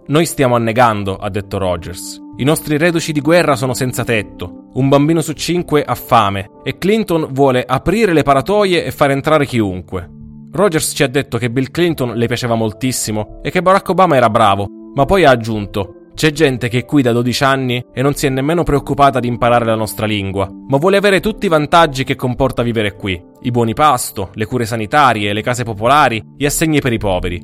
Noi 0.06 0.26
stiamo 0.26 0.56
annegando, 0.56 1.16
ha 1.16 1.30
detto 1.30 1.56
Rogers. 1.58 2.20
I 2.36 2.44
nostri 2.44 2.76
reduci 2.76 3.12
di 3.12 3.20
guerra 3.20 3.56
sono 3.56 3.74
senza 3.74 4.04
tetto, 4.04 4.68
un 4.74 4.88
bambino 4.88 5.20
su 5.20 5.32
cinque 5.32 5.82
ha 5.82 5.94
fame 5.94 6.50
e 6.62 6.78
Clinton 6.78 7.28
vuole 7.30 7.64
aprire 7.66 8.12
le 8.12 8.22
paratoie 8.22 8.84
e 8.84 8.90
far 8.90 9.10
entrare 9.10 9.46
chiunque. 9.46 10.08
Rogers 10.52 10.92
ci 10.94 11.02
ha 11.02 11.08
detto 11.08 11.38
che 11.38 11.50
Bill 11.50 11.70
Clinton 11.70 12.14
le 12.14 12.26
piaceva 12.26 12.56
moltissimo 12.56 13.40
e 13.42 13.50
che 13.50 13.62
Barack 13.62 13.88
Obama 13.88 14.16
era 14.16 14.28
bravo, 14.28 14.66
ma 14.94 15.04
poi 15.04 15.24
ha 15.24 15.30
aggiunto 15.30 15.99
c'è 16.20 16.32
gente 16.32 16.68
che 16.68 16.80
è 16.80 16.84
qui 16.84 17.00
da 17.00 17.12
12 17.12 17.44
anni 17.44 17.82
e 17.94 18.02
non 18.02 18.12
si 18.12 18.26
è 18.26 18.28
nemmeno 18.28 18.62
preoccupata 18.62 19.20
di 19.20 19.26
imparare 19.26 19.64
la 19.64 19.74
nostra 19.74 20.04
lingua, 20.04 20.50
ma 20.68 20.76
vuole 20.76 20.98
avere 20.98 21.18
tutti 21.18 21.46
i 21.46 21.48
vantaggi 21.48 22.04
che 22.04 22.14
comporta 22.14 22.62
vivere 22.62 22.94
qui. 22.94 23.18
I 23.40 23.50
buoni 23.50 23.72
pasto, 23.72 24.28
le 24.34 24.44
cure 24.44 24.66
sanitarie, 24.66 25.32
le 25.32 25.40
case 25.40 25.64
popolari, 25.64 26.22
gli 26.36 26.44
assegni 26.44 26.82
per 26.82 26.92
i 26.92 26.98
poveri. 26.98 27.42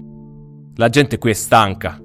La 0.75 0.91
gente 0.91 1.17
qui 1.17 1.31
è 1.31 1.33
stanca. 1.33 1.99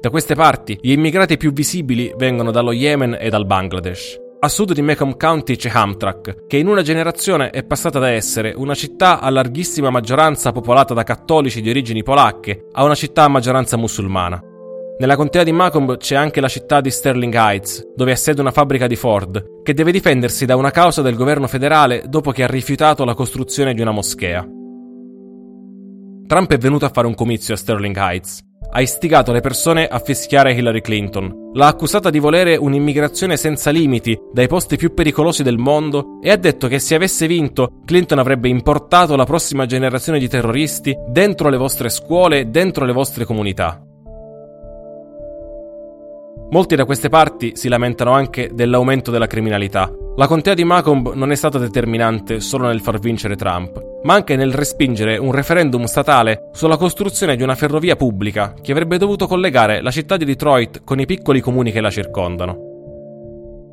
Da 0.00 0.08
queste 0.08 0.34
parti, 0.34 0.78
gli 0.80 0.92
immigrati 0.92 1.36
più 1.36 1.52
visibili 1.52 2.14
vengono 2.16 2.50
dallo 2.50 2.72
Yemen 2.72 3.18
e 3.20 3.28
dal 3.28 3.44
Bangladesh. 3.44 4.18
A 4.40 4.48
sud 4.48 4.72
di 4.72 4.80
Mekong 4.80 5.18
County 5.18 5.56
c'è 5.56 5.68
Hamtrak, 5.70 6.46
che 6.46 6.56
in 6.56 6.68
una 6.68 6.80
generazione 6.80 7.50
è 7.50 7.62
passata 7.62 7.98
da 7.98 8.08
essere 8.08 8.54
una 8.56 8.74
città 8.74 9.20
a 9.20 9.28
larghissima 9.28 9.90
maggioranza 9.90 10.50
popolata 10.50 10.94
da 10.94 11.02
cattolici 11.02 11.60
di 11.60 11.68
origini 11.68 12.02
polacche 12.02 12.68
a 12.72 12.84
una 12.84 12.94
città 12.94 13.24
a 13.24 13.28
maggioranza 13.28 13.76
musulmana. 13.76 14.42
Nella 15.00 15.14
contea 15.14 15.44
di 15.44 15.52
Macomb 15.52 15.96
c'è 15.96 16.16
anche 16.16 16.40
la 16.40 16.48
città 16.48 16.80
di 16.80 16.90
Sterling 16.90 17.32
Heights, 17.32 17.92
dove 17.94 18.10
ha 18.10 18.16
sede 18.16 18.40
una 18.40 18.50
fabbrica 18.50 18.88
di 18.88 18.96
Ford, 18.96 19.62
che 19.62 19.72
deve 19.72 19.92
difendersi 19.92 20.44
da 20.44 20.56
una 20.56 20.72
causa 20.72 21.02
del 21.02 21.14
governo 21.14 21.46
federale 21.46 22.02
dopo 22.08 22.32
che 22.32 22.42
ha 22.42 22.48
rifiutato 22.48 23.04
la 23.04 23.14
costruzione 23.14 23.74
di 23.74 23.80
una 23.80 23.92
moschea. 23.92 24.44
Trump 26.26 26.52
è 26.52 26.58
venuto 26.58 26.84
a 26.84 26.90
fare 26.92 27.06
un 27.06 27.14
comizio 27.14 27.54
a 27.54 27.56
Sterling 27.56 27.96
Heights. 27.96 28.40
Ha 28.70 28.80
istigato 28.80 29.30
le 29.30 29.40
persone 29.40 29.86
a 29.86 30.00
fischiare 30.00 30.52
Hillary 30.52 30.80
Clinton. 30.80 31.52
L'ha 31.54 31.68
accusata 31.68 32.10
di 32.10 32.18
volere 32.18 32.56
un'immigrazione 32.56 33.36
senza 33.36 33.70
limiti 33.70 34.18
dai 34.32 34.48
posti 34.48 34.76
più 34.76 34.94
pericolosi 34.94 35.44
del 35.44 35.58
mondo 35.58 36.18
e 36.20 36.30
ha 36.30 36.36
detto 36.36 36.66
che 36.66 36.80
se 36.80 36.96
avesse 36.96 37.28
vinto 37.28 37.80
Clinton 37.84 38.18
avrebbe 38.18 38.48
importato 38.48 39.14
la 39.14 39.24
prossima 39.24 39.64
generazione 39.64 40.18
di 40.18 40.28
terroristi 40.28 40.92
dentro 41.08 41.48
le 41.50 41.56
vostre 41.56 41.88
scuole 41.88 42.50
dentro 42.50 42.84
le 42.84 42.92
vostre 42.92 43.24
comunità. 43.24 43.87
Molti 46.50 46.76
da 46.76 46.86
queste 46.86 47.10
parti 47.10 47.52
si 47.56 47.68
lamentano 47.68 48.12
anche 48.12 48.50
dell'aumento 48.54 49.10
della 49.10 49.26
criminalità. 49.26 49.92
La 50.16 50.26
contea 50.26 50.54
di 50.54 50.64
Macomb 50.64 51.12
non 51.12 51.30
è 51.30 51.34
stata 51.34 51.58
determinante 51.58 52.40
solo 52.40 52.68
nel 52.68 52.80
far 52.80 52.98
vincere 52.98 53.36
Trump, 53.36 53.78
ma 54.02 54.14
anche 54.14 54.34
nel 54.34 54.54
respingere 54.54 55.18
un 55.18 55.32
referendum 55.32 55.84
statale 55.84 56.48
sulla 56.52 56.78
costruzione 56.78 57.36
di 57.36 57.42
una 57.42 57.54
ferrovia 57.54 57.96
pubblica 57.96 58.54
che 58.62 58.72
avrebbe 58.72 58.96
dovuto 58.96 59.26
collegare 59.26 59.82
la 59.82 59.90
città 59.90 60.16
di 60.16 60.24
Detroit 60.24 60.84
con 60.84 60.98
i 60.98 61.04
piccoli 61.04 61.42
comuni 61.42 61.70
che 61.70 61.82
la 61.82 61.90
circondano. 61.90 62.66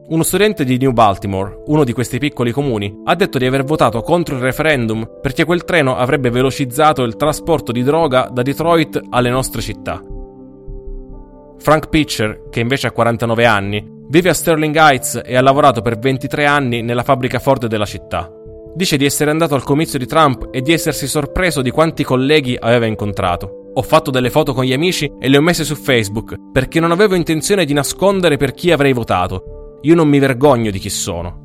Uno 0.07 0.23
studente 0.23 0.65
di 0.65 0.77
New 0.77 0.91
Baltimore, 0.91 1.63
uno 1.67 1.85
di 1.85 1.93
questi 1.93 2.19
piccoli 2.19 2.51
comuni, 2.51 2.93
ha 3.05 3.15
detto 3.15 3.37
di 3.37 3.45
aver 3.45 3.63
votato 3.63 4.01
contro 4.01 4.35
il 4.35 4.41
referendum 4.41 5.19
perché 5.21 5.45
quel 5.45 5.63
treno 5.63 5.95
avrebbe 5.95 6.29
velocizzato 6.29 7.03
il 7.03 7.15
trasporto 7.15 7.71
di 7.71 7.83
droga 7.83 8.29
da 8.29 8.41
Detroit 8.41 9.01
alle 9.09 9.29
nostre 9.29 9.61
città. 9.61 9.99
Frank 11.57 11.89
Pitcher, 11.89 12.49
che 12.49 12.59
invece 12.59 12.87
ha 12.87 12.91
49 12.91 13.45
anni, 13.45 13.83
vive 14.07 14.29
a 14.29 14.33
Sterling 14.33 14.75
Heights 14.75 15.21
e 15.25 15.35
ha 15.35 15.41
lavorato 15.41 15.81
per 15.81 15.97
23 15.97 16.45
anni 16.45 16.81
nella 16.81 17.03
fabbrica 17.03 17.39
Ford 17.39 17.65
della 17.67 17.85
città. 17.85 18.31
Dice 18.75 18.97
di 18.97 19.05
essere 19.05 19.31
andato 19.31 19.55
al 19.55 19.63
comizio 19.63 19.97
di 19.97 20.05
Trump 20.05 20.49
e 20.51 20.61
di 20.61 20.73
essersi 20.73 21.07
sorpreso 21.07 21.61
di 21.61 21.71
quanti 21.71 22.03
colleghi 22.03 22.57
aveva 22.59 22.85
incontrato. 22.85 23.71
Ho 23.73 23.81
fatto 23.81 24.11
delle 24.11 24.29
foto 24.29 24.53
con 24.53 24.63
gli 24.63 24.73
amici 24.73 25.11
e 25.19 25.29
le 25.29 25.37
ho 25.37 25.41
messe 25.41 25.63
su 25.63 25.75
Facebook 25.75 26.35
perché 26.51 26.79
non 26.79 26.91
avevo 26.91 27.15
intenzione 27.15 27.65
di 27.65 27.73
nascondere 27.73 28.37
per 28.37 28.53
chi 28.53 28.71
avrei 28.71 28.93
votato. 28.93 29.79
Io 29.81 29.95
non 29.95 30.07
mi 30.07 30.19
vergogno 30.19 30.71
di 30.71 30.79
chi 30.79 30.89
sono. 30.89 31.44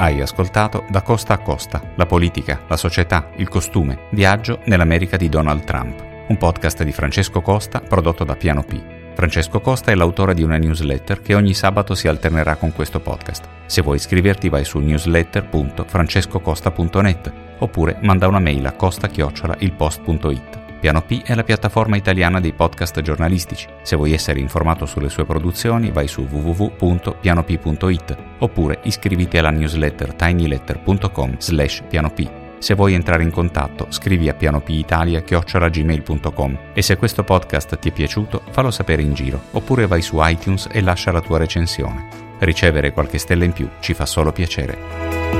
Hai 0.00 0.22
ascoltato 0.22 0.86
Da 0.88 1.02
Costa 1.02 1.34
a 1.34 1.38
Costa, 1.40 1.92
la 1.94 2.06
politica, 2.06 2.62
la 2.68 2.78
società, 2.78 3.28
il 3.36 3.50
costume, 3.50 4.06
viaggio 4.12 4.60
nell'America 4.64 5.18
di 5.18 5.28
Donald 5.28 5.64
Trump, 5.64 6.02
un 6.26 6.38
podcast 6.38 6.82
di 6.84 6.92
Francesco 6.92 7.42
Costa 7.42 7.80
prodotto 7.80 8.24
da 8.24 8.34
Piano 8.34 8.62
P. 8.62 8.80
Francesco 9.12 9.60
Costa 9.60 9.90
è 9.90 9.94
l'autore 9.94 10.32
di 10.32 10.42
una 10.42 10.56
newsletter 10.56 11.20
che 11.20 11.34
ogni 11.34 11.52
sabato 11.52 11.94
si 11.94 12.08
alternerà 12.08 12.56
con 12.56 12.72
questo 12.72 13.00
podcast. 13.00 13.46
Se 13.66 13.82
vuoi 13.82 13.96
iscriverti 13.96 14.48
vai 14.48 14.64
su 14.64 14.78
newsletter.francescocosta.net 14.78 17.32
oppure 17.58 17.98
manda 18.00 18.26
una 18.26 18.38
mail 18.38 18.64
a 18.64 18.72
costa-ilpost.it. 18.72 20.69
Piano 20.80 21.02
P 21.02 21.22
è 21.22 21.34
la 21.34 21.44
piattaforma 21.44 21.96
italiana 21.96 22.40
dei 22.40 22.54
podcast 22.54 23.02
giornalistici. 23.02 23.68
Se 23.82 23.96
vuoi 23.96 24.14
essere 24.14 24.40
informato 24.40 24.86
sulle 24.86 25.10
sue 25.10 25.26
produzioni 25.26 25.90
vai 25.90 26.08
su 26.08 26.22
www.pianop.it 26.22 28.16
oppure 28.38 28.78
iscriviti 28.84 29.36
alla 29.36 29.50
newsletter 29.50 30.14
tinyletter.com 30.14 31.36
slash 31.38 31.82
pianop. 31.86 32.38
Se 32.58 32.72
vuoi 32.74 32.94
entrare 32.94 33.22
in 33.22 33.30
contatto, 33.30 33.88
scrivi 33.90 34.30
a 34.30 34.34
pianopitalia.gmail.com 34.34 36.58
e 36.72 36.80
se 36.80 36.96
questo 36.96 37.24
podcast 37.24 37.78
ti 37.78 37.90
è 37.90 37.92
piaciuto, 37.92 38.44
fallo 38.50 38.70
sapere 38.70 39.02
in 39.02 39.12
giro, 39.12 39.42
oppure 39.52 39.86
vai 39.86 40.00
su 40.00 40.16
iTunes 40.18 40.66
e 40.70 40.80
lascia 40.80 41.12
la 41.12 41.20
tua 41.20 41.36
recensione. 41.36 42.08
Ricevere 42.38 42.92
qualche 42.92 43.18
stella 43.18 43.44
in 43.44 43.52
più 43.52 43.68
ci 43.80 43.92
fa 43.92 44.06
solo 44.06 44.32
piacere. 44.32 45.39